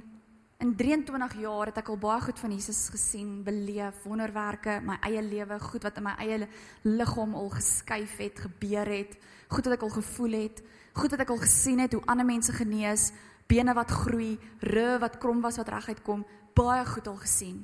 [0.56, 5.20] In 23 jaar het ek al baie goed van Jesus gesien, beleef, wonderwerke, my eie
[5.20, 6.46] lewe, goed wat in my eie
[6.86, 9.18] liggaam al geskuif het, gebeur het,
[9.52, 10.62] goed wat ek al gevoel het,
[10.96, 13.10] goed wat ek al gesien het hoe ander mense genees,
[13.52, 16.24] bene wat groei, rug wat krom was wat reguit kom,
[16.56, 17.60] baie goed al gesien.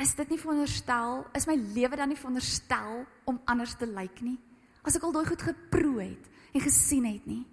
[0.00, 4.38] Is dit nie veronderstel, is my lewe dan nie veronderstel om anders te lyk nie?
[4.80, 7.44] As ek al daai goed geproe het en gesien het nie?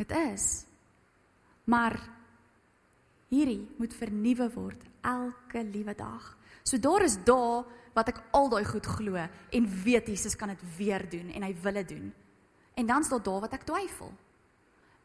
[0.00, 0.64] Dit is.
[1.68, 1.98] Maar
[3.28, 6.32] hierdie moet vernuwe word elke liewe dag.
[6.64, 7.60] So daar is dae
[7.94, 11.52] wat ek al daai goed glo en weet Jesus kan dit weer doen en hy
[11.62, 12.08] wil dit doen.
[12.80, 14.12] En dan staan daar wat ek twyfel.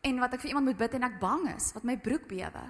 [0.05, 2.65] En wat ek vir iemand moet bid en ek bang is, wat my broek bewe.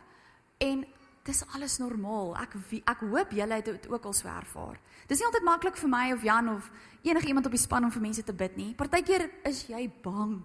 [0.63, 0.85] En
[1.27, 2.31] dis alles normaal.
[2.41, 4.79] Ek ek hoop julle het dit ook al so ervaar.
[5.09, 6.71] Dis nie altyd maklik vir my of Jan of
[7.03, 8.71] enige iemand op die span om vir mense te bid nie.
[8.77, 10.39] Partykeer is jy bang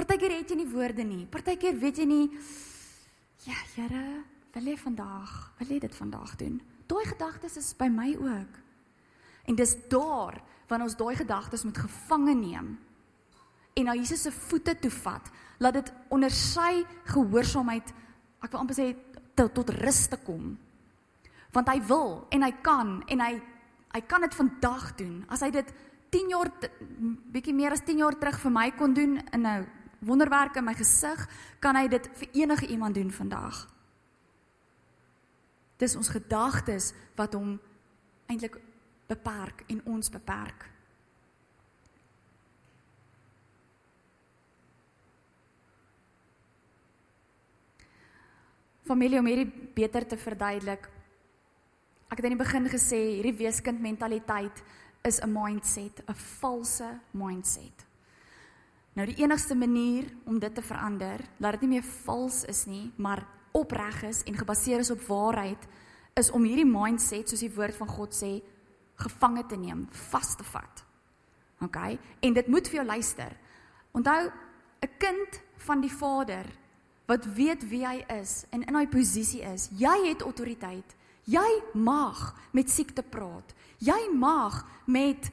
[0.00, 1.26] Partykeer het jy nie woorde nie.
[1.28, 2.26] Partykeer weet jy nie
[3.44, 4.04] ja, Here,
[4.54, 6.60] wil jy vandag, wil jy dit vandag doen?
[6.88, 8.56] Daai gedagtes is by my ook.
[9.48, 12.78] En dis daar wanneer ons daai gedagtes moet gevange neem
[13.80, 15.28] en na Jesus se voete toe vat,
[15.62, 16.82] laat dit onder sy
[17.12, 17.92] gehoorsaamheid,
[18.42, 18.88] ek wil amper sê
[19.38, 20.56] tot, tot rus te kom.
[21.54, 23.34] Want hy wil en hy kan en hy
[23.90, 25.14] hy kan dit vandag doen.
[25.34, 25.70] As hy dit
[26.14, 26.50] 10 jaar
[27.34, 30.74] bietjie meer as 10 jaar terug vir my kon doen in 'n wonderwerk in my
[30.74, 31.28] gesig,
[31.60, 33.66] kan hy dit vir enige iemand doen vandag.
[35.80, 37.54] Dis ons gedagtes wat hom
[38.28, 38.58] eintlik
[39.08, 40.68] beperk en ons beperk.
[48.90, 50.88] Familie om hierdie beter te verduidelik.
[52.10, 54.62] Ek het aan die begin gesê hierdie weeskind mentaliteit
[55.06, 57.89] is 'n mindset, 'n valse mindset.
[58.98, 62.90] Nou die enigste manier om dit te verander, laat dit nie meer vals is nie,
[62.96, 63.22] maar
[63.52, 65.66] opreg is en gebaseer is op waarheid,
[66.18, 68.32] is om hierdie mindset, soos die woord van God sê,
[69.00, 70.84] gevange te neem, vas te vat.
[71.64, 71.78] OK?
[72.20, 73.36] En dit moet vir jou luister.
[73.92, 74.30] Onthou,
[74.82, 76.46] 'n kind van die Vader
[77.06, 80.96] wat weet wie hy is en in hy posisie is, jy het autoriteit.
[81.24, 83.54] Jy mag met siekte praat.
[83.78, 85.30] Jy mag met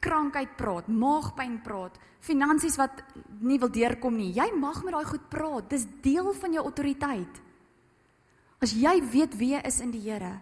[0.00, 3.02] krankheid praat, maagpyn praat, finansies wat
[3.40, 4.32] nie wil deurkom nie.
[4.36, 5.68] Jy mag met daai goed praat.
[5.70, 7.40] Dis deel van jou autoriteit.
[8.60, 10.40] As jy weet wie jy is in die Here.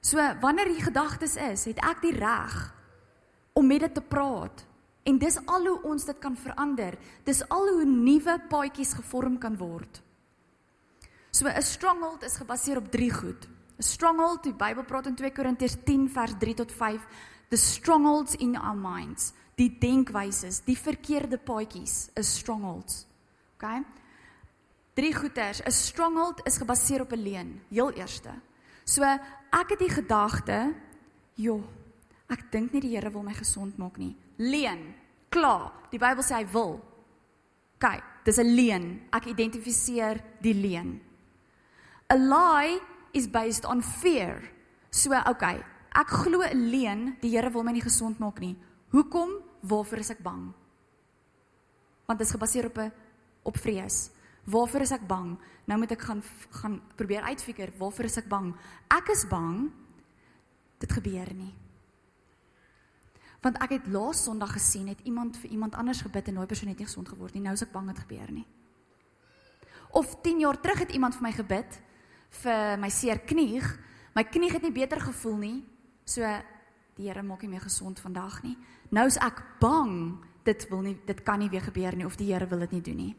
[0.00, 2.56] So wanneer die gedagtes is, het ek die reg
[3.56, 4.64] om met dit te praat.
[5.08, 6.96] En dis al hoe ons dit kan verander.
[7.24, 10.02] Dis al hoe nuwe paadjies gevorm kan word.
[11.30, 13.48] So 'n stronghold is gebaseer op drie goed.
[13.78, 17.06] 'n Stronghold, die Bybel praat in 2 Korintiërs 10 vers 3 tot 5
[17.50, 23.04] the strongholds in our minds, die denkwyses, die verkeerde paadjies is strongholds.
[23.58, 23.82] OK?
[24.94, 25.60] Drie goeters.
[25.62, 28.30] 'n Stronghold is gebaseer op 'n leuen, heel eerste.
[28.84, 30.74] So ek het die gedagte,
[31.34, 31.62] joh,
[32.28, 34.16] ek dink nie die Here wil my gesond maak nie.
[34.36, 34.94] Leen.
[35.28, 35.72] Klaar.
[35.90, 36.80] Die Bybel sê hy wil.
[37.78, 39.00] Kyk, dis 'n leuen.
[39.12, 41.00] Ek identifiseer die leuen.
[42.12, 42.80] A lie
[43.12, 44.50] is based on fear.
[44.90, 45.62] So, okay,
[45.94, 48.56] ek glo 'n leuen, die Here wil my nie gesond maak nie.
[48.90, 49.30] Hoekom?
[49.60, 50.52] Waarvoor is ek bang?
[52.06, 52.92] Want dit is gebaseer op 'n
[53.42, 54.10] op vrees.
[54.44, 55.38] Waarvoor is ek bang?
[55.64, 58.54] Nou moet ek gaan gaan probeer uitfigure waarvoor is ek bang?
[58.88, 59.70] Ek is bang
[60.78, 61.54] dit gebeur nie.
[63.40, 66.68] Want ek het laas Sondag gesien het iemand vir iemand anders gebid en daai persoon
[66.68, 67.42] het nie gesond geword nie.
[67.42, 68.46] Nou is ek bang dit gebeur nie.
[69.90, 71.80] Of 10 jaar terug het iemand vir my gebid
[72.42, 73.60] vir my seer knie.
[74.14, 75.64] My knie het nie beter gevoel nie.
[76.04, 76.26] So
[76.96, 78.56] die Here maak nie meer gesond vandag nie.
[78.90, 82.32] Nou is ek bang dit wil nie dit kan nie weer gebeur nie of die
[82.32, 83.14] Here wil dit nie doen nie.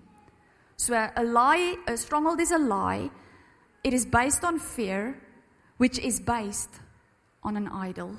[0.77, 3.11] So a lie, a stronghold is a lie.
[3.83, 5.15] It is based on fear
[5.77, 6.81] which is based
[7.41, 8.15] on an idol.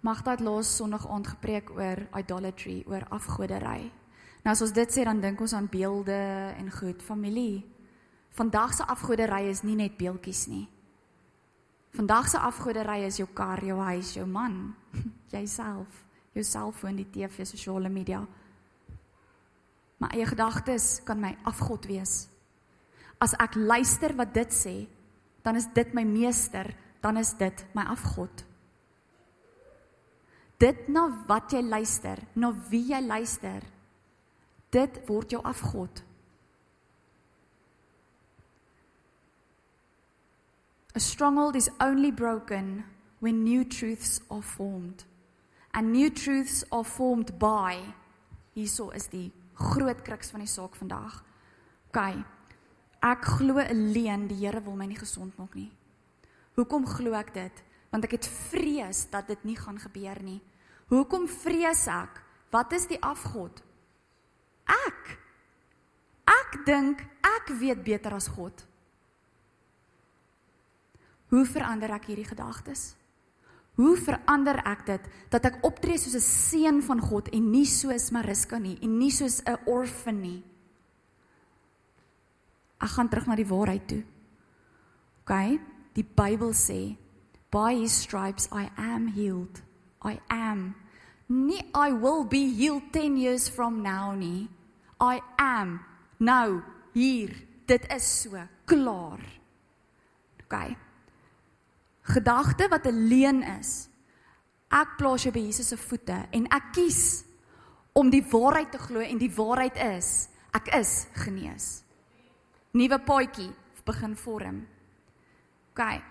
[0.00, 3.88] Magda het laas Sondag aand gepreek oor idolatry, oor afgoderry.
[4.44, 6.14] Nou as ons dit sê dan dink ons aan beelde
[6.54, 7.64] en goed, familie.
[8.36, 10.66] Vandag se afgoderry is nie net beeldjies nie.
[11.96, 14.74] Vandag se afgoderry is jou kar, jou huis, jou man,
[15.32, 16.02] jouself,
[16.36, 18.20] jou selfoon, die TV, sosiale media.
[19.96, 22.26] My eie gedagtes kan my afgod wees.
[23.24, 24.74] As ek luister wat dit sê,
[25.40, 26.68] dan is dit my meester,
[27.00, 28.44] dan is dit my afgod.
[30.60, 33.64] Dit na wat jy luister, na wie jy luister,
[34.76, 36.04] dit word jou afgod.
[40.96, 42.82] A stronghold is only broken
[43.20, 45.04] when new truths are formed.
[45.74, 47.76] And new truths are formed by
[48.56, 51.18] hierso is die groot kruks van die saak vandag.
[51.90, 52.00] OK.
[53.04, 55.70] Ek glo 'n leen die Here wil my nie gesond maak nie.
[56.56, 57.62] Hoekom glo ek dit?
[57.92, 60.40] Want ek het vrees dat dit nie gaan gebeur nie.
[60.88, 62.22] Hoekom vrees ek?
[62.50, 63.62] Wat is die afgod?
[64.64, 65.18] Ek.
[66.24, 68.64] Ek dink ek weet beter as God.
[71.32, 72.94] Hoe verander ek hierdie gedagtes?
[73.76, 78.10] Hoe verander ek dit dat ek optree soos 'n seun van God en nie soos
[78.10, 80.44] Mariska nie en nie soos 'n orphan nie?
[82.80, 84.04] Ek gaan terug na die waarheid toe.
[85.20, 85.60] OK,
[85.94, 86.96] die Bybel sê,
[87.50, 89.62] "By his stripes I am healed.
[90.04, 90.74] I am."
[91.28, 94.48] Nie I will be healed 10 years from now nie.
[95.00, 95.80] I am
[96.18, 96.62] nou
[96.92, 97.34] hier.
[97.66, 99.20] Dit is so klaar.
[100.44, 100.85] OK
[102.06, 103.88] gedagte wat 'n leuen is.
[104.70, 107.24] Ek plaas jou by Jesus se voete en ek kies
[107.92, 111.82] om die waarheid te glo en die waarheid is ek is genees.
[112.72, 113.50] Nuwe paadjie
[113.86, 114.66] begin vorm.
[115.70, 116.02] OK.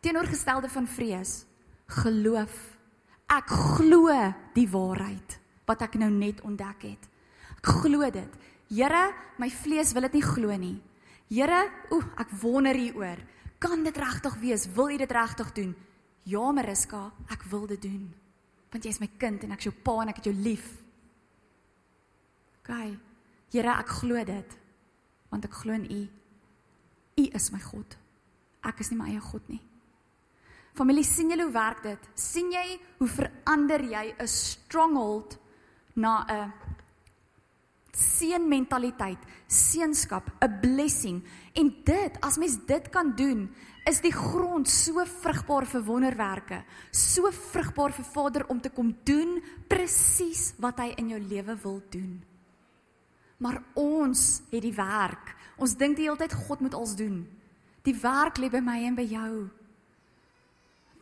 [0.00, 1.44] Teenoorgestelde van vrees,
[1.86, 2.54] geloof.
[3.32, 3.48] Ek
[3.78, 4.12] glo
[4.54, 7.08] die waarheid wat ek nou net ontdek het.
[7.62, 8.40] Ek glo dit.
[8.72, 10.76] Here, my vlees wil dit nie glo nie.
[11.32, 11.62] Here,
[11.94, 13.20] oeh, ek wonder hieroor.
[13.62, 14.66] Kan dit regtig wees?
[14.74, 15.72] Wil jy dit regtig doen?
[16.26, 18.08] Ja, Mariska, ek wil dit doen.
[18.72, 20.66] Want jy is my kind en ek is jou pa en ek het jou lief.
[22.62, 22.72] OK.
[23.52, 24.56] Here, ek glo dit.
[25.30, 26.00] Want ek glo in U.
[27.22, 27.98] U is my God.
[28.66, 29.60] Ek is nie my eie God nie.
[30.74, 32.10] Familie, sien julle hoe werk dit?
[32.16, 32.64] sien jy
[32.98, 35.36] hoe verander jy 'n stronghold
[35.94, 36.52] na 'n
[37.92, 41.22] seën mentaliteit, seënskap, 'n blessing.
[41.52, 43.50] En dit, as mens dit kan doen,
[43.84, 49.42] is die grond so vrugbaar vir wonderwerke, so vrugbaar vir Vader om te kom doen
[49.68, 52.22] presies wat hy in jou lewe wil doen.
[53.38, 55.34] Maar ons het die werk.
[55.58, 57.26] Ons dink die hele tyd God moet ons doen.
[57.82, 59.50] Die werk lê by my en by jou.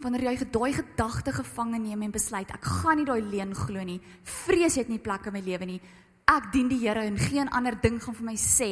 [0.01, 4.01] Wanneer jy daai gedagte gevange neem en besluit ek gaan nie daai leuen glo nie.
[4.25, 5.81] Vrees het nie plek in my lewe nie
[6.31, 8.71] ek dien die Here en geen ander ding gaan vir my sê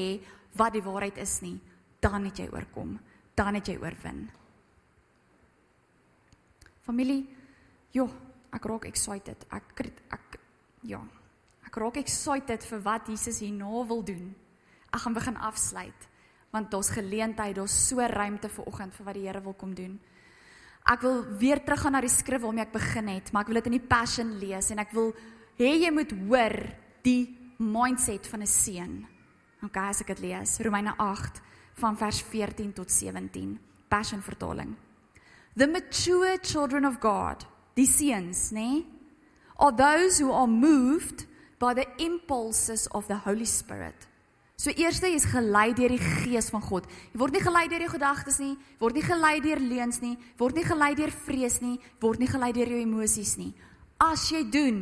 [0.59, 1.57] wat die waarheid is nie,
[2.01, 2.97] dan het jy oorkom,
[3.35, 4.27] dan het jy oorwin.
[6.87, 7.25] Familie,
[7.93, 8.11] joh,
[8.55, 9.45] ek raak excited.
[9.53, 10.39] Ek ek
[10.89, 11.01] ja.
[11.67, 14.31] Ek raak excited vir wat Jesus hierna wil doen.
[14.89, 16.07] Ek gaan begin afsluit
[16.49, 19.99] want daar's geleentheid, daar's so ruimte vir oggend vir wat die Here wil kom doen.
[20.89, 23.69] Ek wil weer teruggaan na die skrif waarmee ek begin het, maar ek wil dit
[23.69, 25.11] in die passion lees en ek wil
[25.59, 26.57] hê jy moet hoor
[27.05, 29.07] die mindset van 'n seun.
[29.63, 31.41] OK, as ek dit lees, Romeine 8
[31.75, 34.77] van vers 14 tot 17, Passion vertaling.
[35.57, 38.87] The mature children of God, die seuns, nê, nee,
[39.57, 41.27] are those who are moved
[41.59, 44.07] by the impulses of the Holy Spirit.
[44.59, 46.87] So eerste jy's gelei deur die gees van God.
[47.13, 50.59] Jy word nie gelei deur jou gedagtes nie, word nie gelei deur leuns nie, word
[50.59, 53.53] nie gelei deur vrees nie, word nie gelei deur jou emosies nie.
[54.03, 54.81] As jy doen,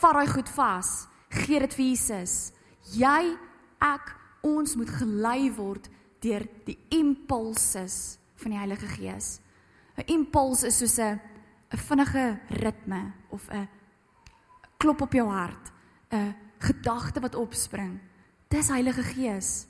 [0.00, 1.06] vat daai goed vas.
[1.44, 2.36] Gee dit vir Jesus.
[2.96, 3.36] Jy,
[3.82, 4.12] ek,
[4.46, 5.90] ons moet gelei word
[6.24, 9.40] deur die impulses van die Heilige Gees.
[9.96, 11.20] 'n Impuls is soos 'n
[11.72, 13.68] 'n vinnige ritme of 'n
[14.78, 15.72] klop op jou hart,
[16.12, 18.00] 'n gedagte wat opspring.
[18.48, 19.66] Dis Heilige Gees.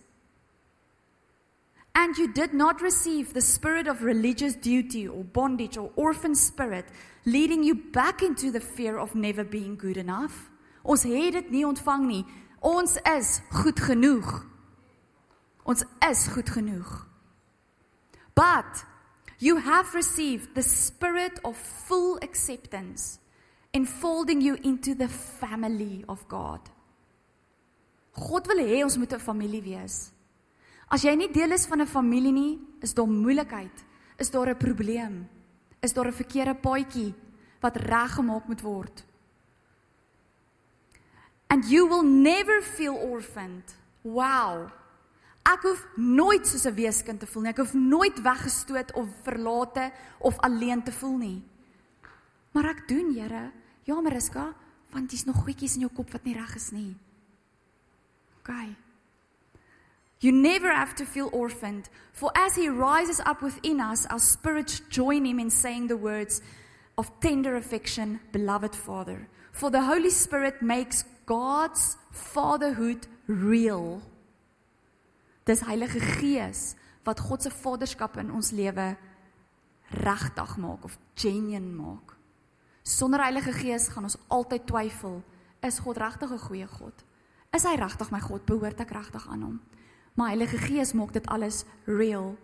[1.95, 6.85] And you did not receive the spirit of religious duty or bondage or orphan spirit
[7.25, 10.51] leading you back into the fear of never being good enough.
[10.87, 12.25] Ons het dit nie ontvang nie.
[12.63, 14.47] Ons is goed genoeg.
[15.67, 16.91] Ons is goed genoeg.
[18.35, 18.85] But
[19.39, 23.19] you have received the spirit of full acceptance
[23.73, 26.61] enfolding you into the family of God.
[28.17, 30.13] God wil hê ons moet 'n familie wees.
[30.89, 33.85] As jy nie deel is van 'n familie nie, is daar moeilikheid,
[34.19, 35.29] is daar 'n probleem,
[35.83, 37.15] is daar 'n verkeerde paadjie
[37.61, 39.05] wat reggemaak moet word.
[41.49, 43.75] And you will never feel orphaned.
[44.03, 44.71] Wow.
[45.47, 47.51] Ek hoef nooit soos 'n weeskind te voel nie.
[47.51, 51.43] Ek hoef nooit weggestoot of verlate of alleen te voel nie.
[52.53, 53.53] Maar ek doen, Here.
[53.85, 54.55] Ja, Mariska,
[54.91, 56.97] want jy's nog goedjies in jou kop wat nie reg is nie.
[58.41, 58.77] Okay.
[60.19, 64.81] You never have to feel orphaned, for as he rises up within us, our spirits
[64.89, 66.41] join him in saying the words
[66.97, 69.29] of tender affection, beloved Father.
[69.57, 74.03] For the Holy Spirit makes God's fatherhood real.
[75.49, 76.75] Dis Heilige Gees
[77.07, 78.97] wat God se vaderskap in ons lewe
[80.03, 82.17] regtig maak of genuine maak.
[82.83, 85.23] Sonder Heilige Gees gaan ons altyd twyfel,
[85.63, 87.05] is God regtig 'n goeie God?
[87.55, 88.45] Is hy regtig my God?
[88.45, 89.61] Behoort ek regtig aan hom?
[90.15, 92.37] Maar Heilige Gees maak dit alles real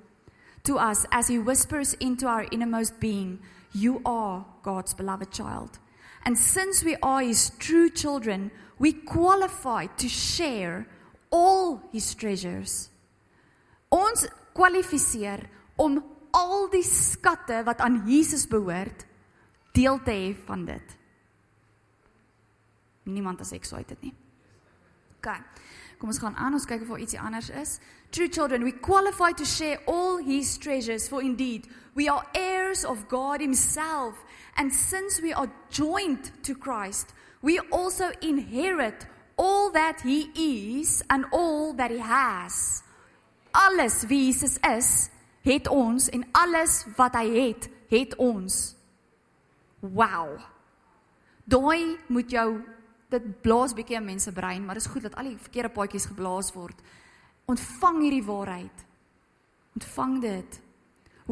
[0.62, 3.40] to us as he whispers into our innermost being,
[3.72, 5.78] you are God's beloved child.
[6.24, 10.86] And since we are his true children, we qualify to share
[11.30, 12.90] all his treasures.
[13.90, 15.98] Ons kwalifiseer om
[16.32, 19.06] al die skatte wat aan Jesus behoort
[19.76, 20.96] deel te hê van dit.
[23.08, 24.14] Niemand is excited nie.
[25.18, 25.30] OK.
[25.98, 27.76] Kom ons gaan aan, ons kyk of daar ietsie anders is.
[28.10, 33.08] True children, we qualify to share all his treasures for indeed we are heirs of
[33.08, 34.18] God himself
[34.56, 41.24] and since we are joined to Christ, we also inherit all that he is and
[41.32, 42.82] all that he has.
[43.52, 45.10] Alles wie Jesus is,
[45.42, 48.74] het ons en alles wat hy het, het ons.
[49.80, 50.38] Wow.
[51.44, 52.62] Daai moet jou
[53.12, 56.08] dit blaas bietjie in mense brein, maar dit is goed dat al die verkeerde paadjies
[56.08, 56.78] geblaas word.
[57.50, 58.84] Ontvang hierdie waarheid.
[59.76, 60.60] Ontvang dit.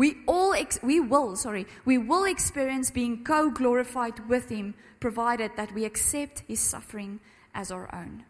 [0.01, 5.75] We all ex- we will, sorry, we will experience being co-glorified with him provided that
[5.75, 7.21] we accept his suffering
[7.53, 8.25] as our own.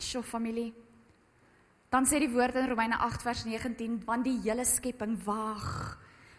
[0.00, 0.72] Sjoe familie.
[1.92, 5.98] Dan sê die woord in Romeine 8 vers 19, want die hele skepping wag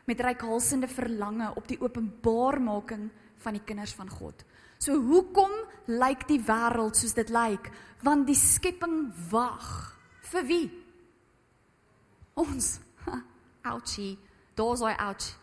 [0.09, 3.05] met reikhalsende verlange op die openbaarmaking
[3.45, 4.41] van die kinders van God.
[4.81, 5.53] So hoekom
[5.93, 7.69] lyk die wêreld soos dit lyk?
[8.01, 9.93] Want die skepping wag.
[10.33, 10.65] Vir wie?
[12.33, 12.79] Ons.
[13.71, 14.15] Ouchie.
[14.55, 15.33] Daar's hy ouch.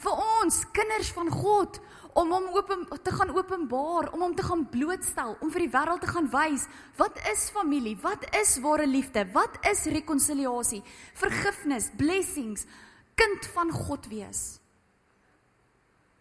[0.00, 1.80] Vir ons, kinders van God,
[2.18, 6.02] om hom open te gaan openbaar, om hom te gaan blootstel, om vir die wêreld
[6.02, 6.66] te gaan wys
[6.98, 7.96] wat is familie?
[8.02, 9.26] Wat is ware liefde?
[9.34, 10.82] Wat is rekonsiliasie?
[11.14, 12.66] Vergifnis, blessings,
[13.14, 14.58] kind van God wees.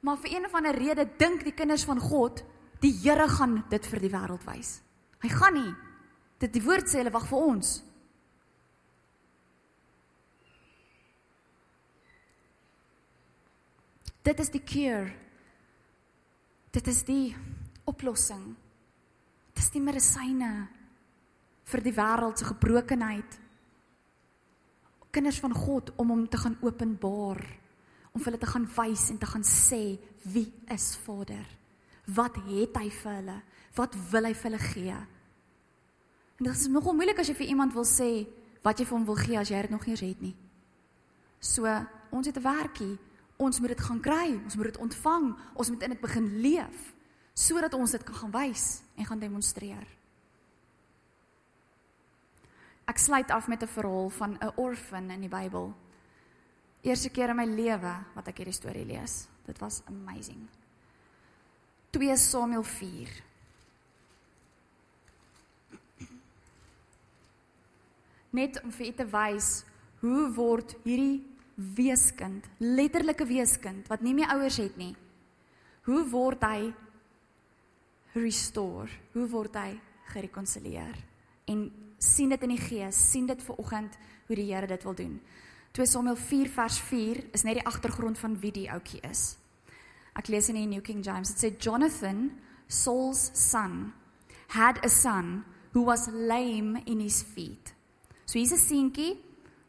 [0.06, 2.44] Maar vir een of ander rede dink die kinders van God
[2.80, 4.80] die Here gaan dit vir die wêreld wys.
[5.20, 5.72] Hy gaan nie.
[6.40, 7.80] Dit die woord sê hulle wag vir ons.
[14.24, 15.12] Dit is die cure.
[16.72, 17.36] Dit is die
[17.90, 18.56] oplossing.
[19.54, 20.52] Dit is die medisyne
[21.70, 23.38] vir die wêreld se gebrokenheid.
[25.10, 27.42] Kinders van God om hom te gaan openbaar,
[28.14, 29.98] om hulle te gaan wys en te gaan sê
[30.30, 31.46] wie is Vader?
[32.10, 33.40] Wat het hy vir hulle?
[33.78, 35.00] Wat wil hy vir hulle gee?
[36.40, 38.28] En dit is nogal moeilik as jy vir iemand wil sê
[38.64, 40.36] wat jy vir hom wil gee as jy dit nog nie eens het nie.
[41.40, 41.66] So,
[42.12, 42.98] ons het 'n werkie
[43.40, 46.88] ons moet dit gaan kry, ons moet dit ontvang, ons moet in dit begin leef
[47.40, 48.64] sodat ons dit kan gaan wys
[49.00, 49.86] en gaan demonstreer.
[52.90, 55.74] Ek sluit af met 'n verhaal van 'n orphan in die Bybel.
[56.82, 59.28] Eerste keer in my lewe wat ek hierdie storie lees.
[59.46, 60.48] Dit was amazing.
[61.92, 63.24] 2 Samuel 4.
[68.30, 69.50] net om vir u te wys
[70.04, 71.24] hoe word hierdie
[71.76, 74.94] weeskind, letterlike weeskind wat nie meer ouers het nie.
[75.88, 76.70] Hoe word hy
[78.16, 78.90] restore?
[79.14, 79.74] Hoe word hy
[80.14, 80.96] gerekonsilieer?
[81.50, 81.68] En
[82.00, 83.98] sien dit in die gees, sien dit ver oggend
[84.28, 85.20] hoe die Here dit wil doen.
[85.76, 89.36] 2 Samuel 4 vers 4 is net die agtergrond van wie die ouetjie is.
[90.18, 91.34] Ek lees in die New King James.
[91.36, 92.30] Dit sê Jonathan,
[92.68, 93.92] Saul's son,
[94.56, 95.44] had a son
[95.74, 97.74] who was lame in his feet.
[98.26, 99.18] So he's a seentjie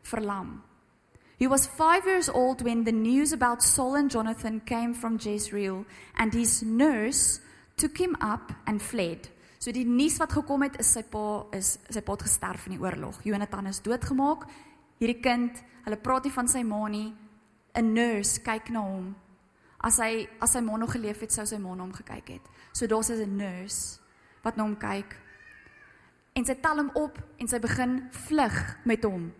[0.03, 0.61] verlam.
[1.41, 5.87] He was 5 years old when the news about Saul and Jonathan came from Jezreel
[6.19, 7.41] and his nurse
[7.79, 9.31] took him up and fled.
[9.59, 12.75] So die nuus wat gekom het is sy pa is sy pa het gesterf in
[12.77, 13.23] die oorlog.
[13.25, 14.45] Jonathan is doodgemaak.
[15.01, 17.09] Hierdie kind, hulle praat nie van sy ma nie.
[17.73, 19.15] 'n Nurse kyk na hom.
[19.81, 22.51] As hy as sy ma nog geleef het, sou sy ma na hom gekyk het.
[22.73, 23.99] So daar's 'n nurse
[24.45, 25.17] wat na hom kyk.
[26.37, 29.33] En sy tel hom op en sy begin vlug met hom.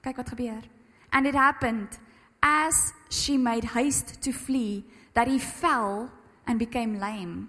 [0.00, 0.75] Kyk wat gebeur.
[1.12, 1.98] And it happened
[2.42, 4.84] as she made haste to flee
[5.14, 6.10] that he fell
[6.46, 7.48] and became lame.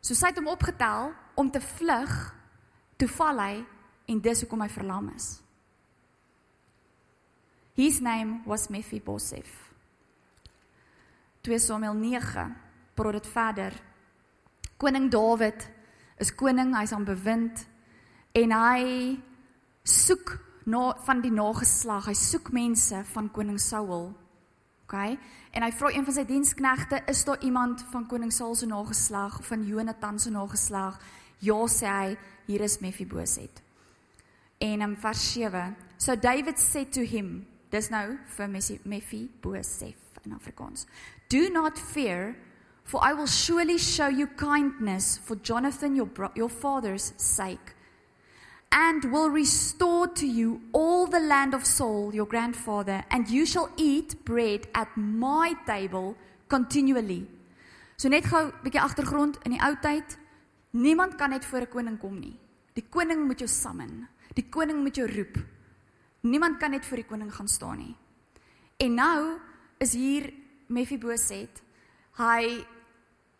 [0.00, 2.14] So sy het hom opgetel om te vlug,
[2.98, 3.54] toe val hy
[4.08, 5.38] en dis hoekom hy verlam is.
[7.78, 9.68] His name was Mephibosheth.
[11.46, 12.46] 2 Samuel 9
[12.98, 13.76] praat dit verder.
[14.78, 15.68] Koning Dawid
[16.18, 17.62] is koning, hy's aan bewind
[18.34, 18.82] en hy
[19.86, 20.34] soek
[20.68, 22.08] na van die nageslag.
[22.10, 24.10] Hy soek mense van koning Saul.
[24.84, 24.96] OK?
[25.56, 29.38] En hy vra een van sy diensknegte, is daar iemand van koning Saul se nageslag
[29.40, 31.00] of van Jonathan se nageslag?
[31.44, 32.16] Ja sê hy,
[32.48, 33.62] hier is Mephibosheth.
[34.58, 38.50] En in vers 7, so David said to him, dis nou vir
[38.84, 40.86] Mephibosheth in Afrikaans.
[41.28, 42.34] Do not fear,
[42.84, 47.76] for I will surely show you kindness for Jonathan your your father's sake
[48.70, 53.70] and will restore to you all the land of Saul, your grandfather, and you shall
[53.76, 56.16] eat bread at my table
[56.48, 57.26] continually.
[57.96, 60.18] So net gou 'n bietjie agtergrond in die ou tyd,
[60.70, 62.38] niemand kan net voor 'n koning kom nie.
[62.74, 64.08] Die koning moet jou summon.
[64.34, 65.36] Die koning moet jou roep.
[66.20, 67.96] Niemand kan net voor die koning gaan staan nie.
[68.76, 69.38] En nou
[69.78, 70.32] is hier
[70.66, 71.62] Mephibosheth.
[72.18, 72.64] Hy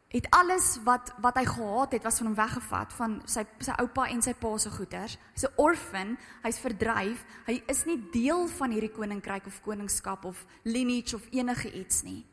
[0.09, 4.07] het alles wat wat hy gehad het was van hom weggevat van sy sy oupa
[4.09, 5.19] en sy pa se goederes.
[5.35, 7.25] Hy's 'n orphan, hy's verdryf.
[7.47, 12.27] Hy is nie deel van hierdie koninkryk of koningskap of lineage of enige iets nie.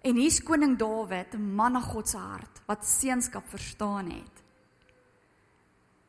[0.00, 4.42] En hier's koning Dawid, 'n man na God se hart wat seenskap verstaan het.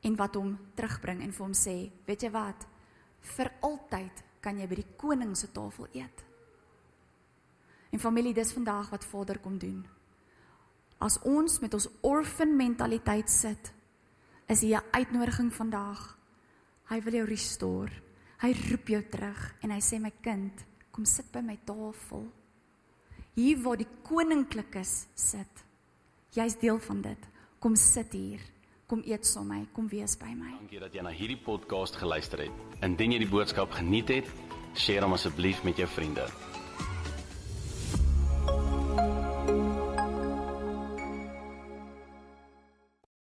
[0.02, 2.68] En wat hom terugbring en vir hom sê, weet jy wat?
[3.22, 6.26] Vir altyd kan jy by die koning se tafel eet.
[7.92, 9.88] En familie, dis vandag wat Vader kom doen.
[11.00, 13.72] As ons met ons orphan mentaliteit sit,
[14.50, 16.18] is hier 'n uitnodiging vandag.
[16.90, 17.92] Hy wil jou restore.
[18.42, 22.32] Hy roep jou terug en hy sê my kind, kom sit by my tafel.
[23.36, 25.64] Hier waar die koninklikes sit.
[26.32, 27.28] Jy's deel van dit.
[27.60, 28.40] Kom sit hier.
[28.88, 29.68] Kom eet saam met my.
[29.74, 30.52] Kom wees by my.
[30.60, 32.52] Dankie dat jy na hierdie podcast geluister het.
[32.82, 34.26] Indien jy die boodskap geniet het,
[34.74, 36.26] deel hom asseblief met jou vriende.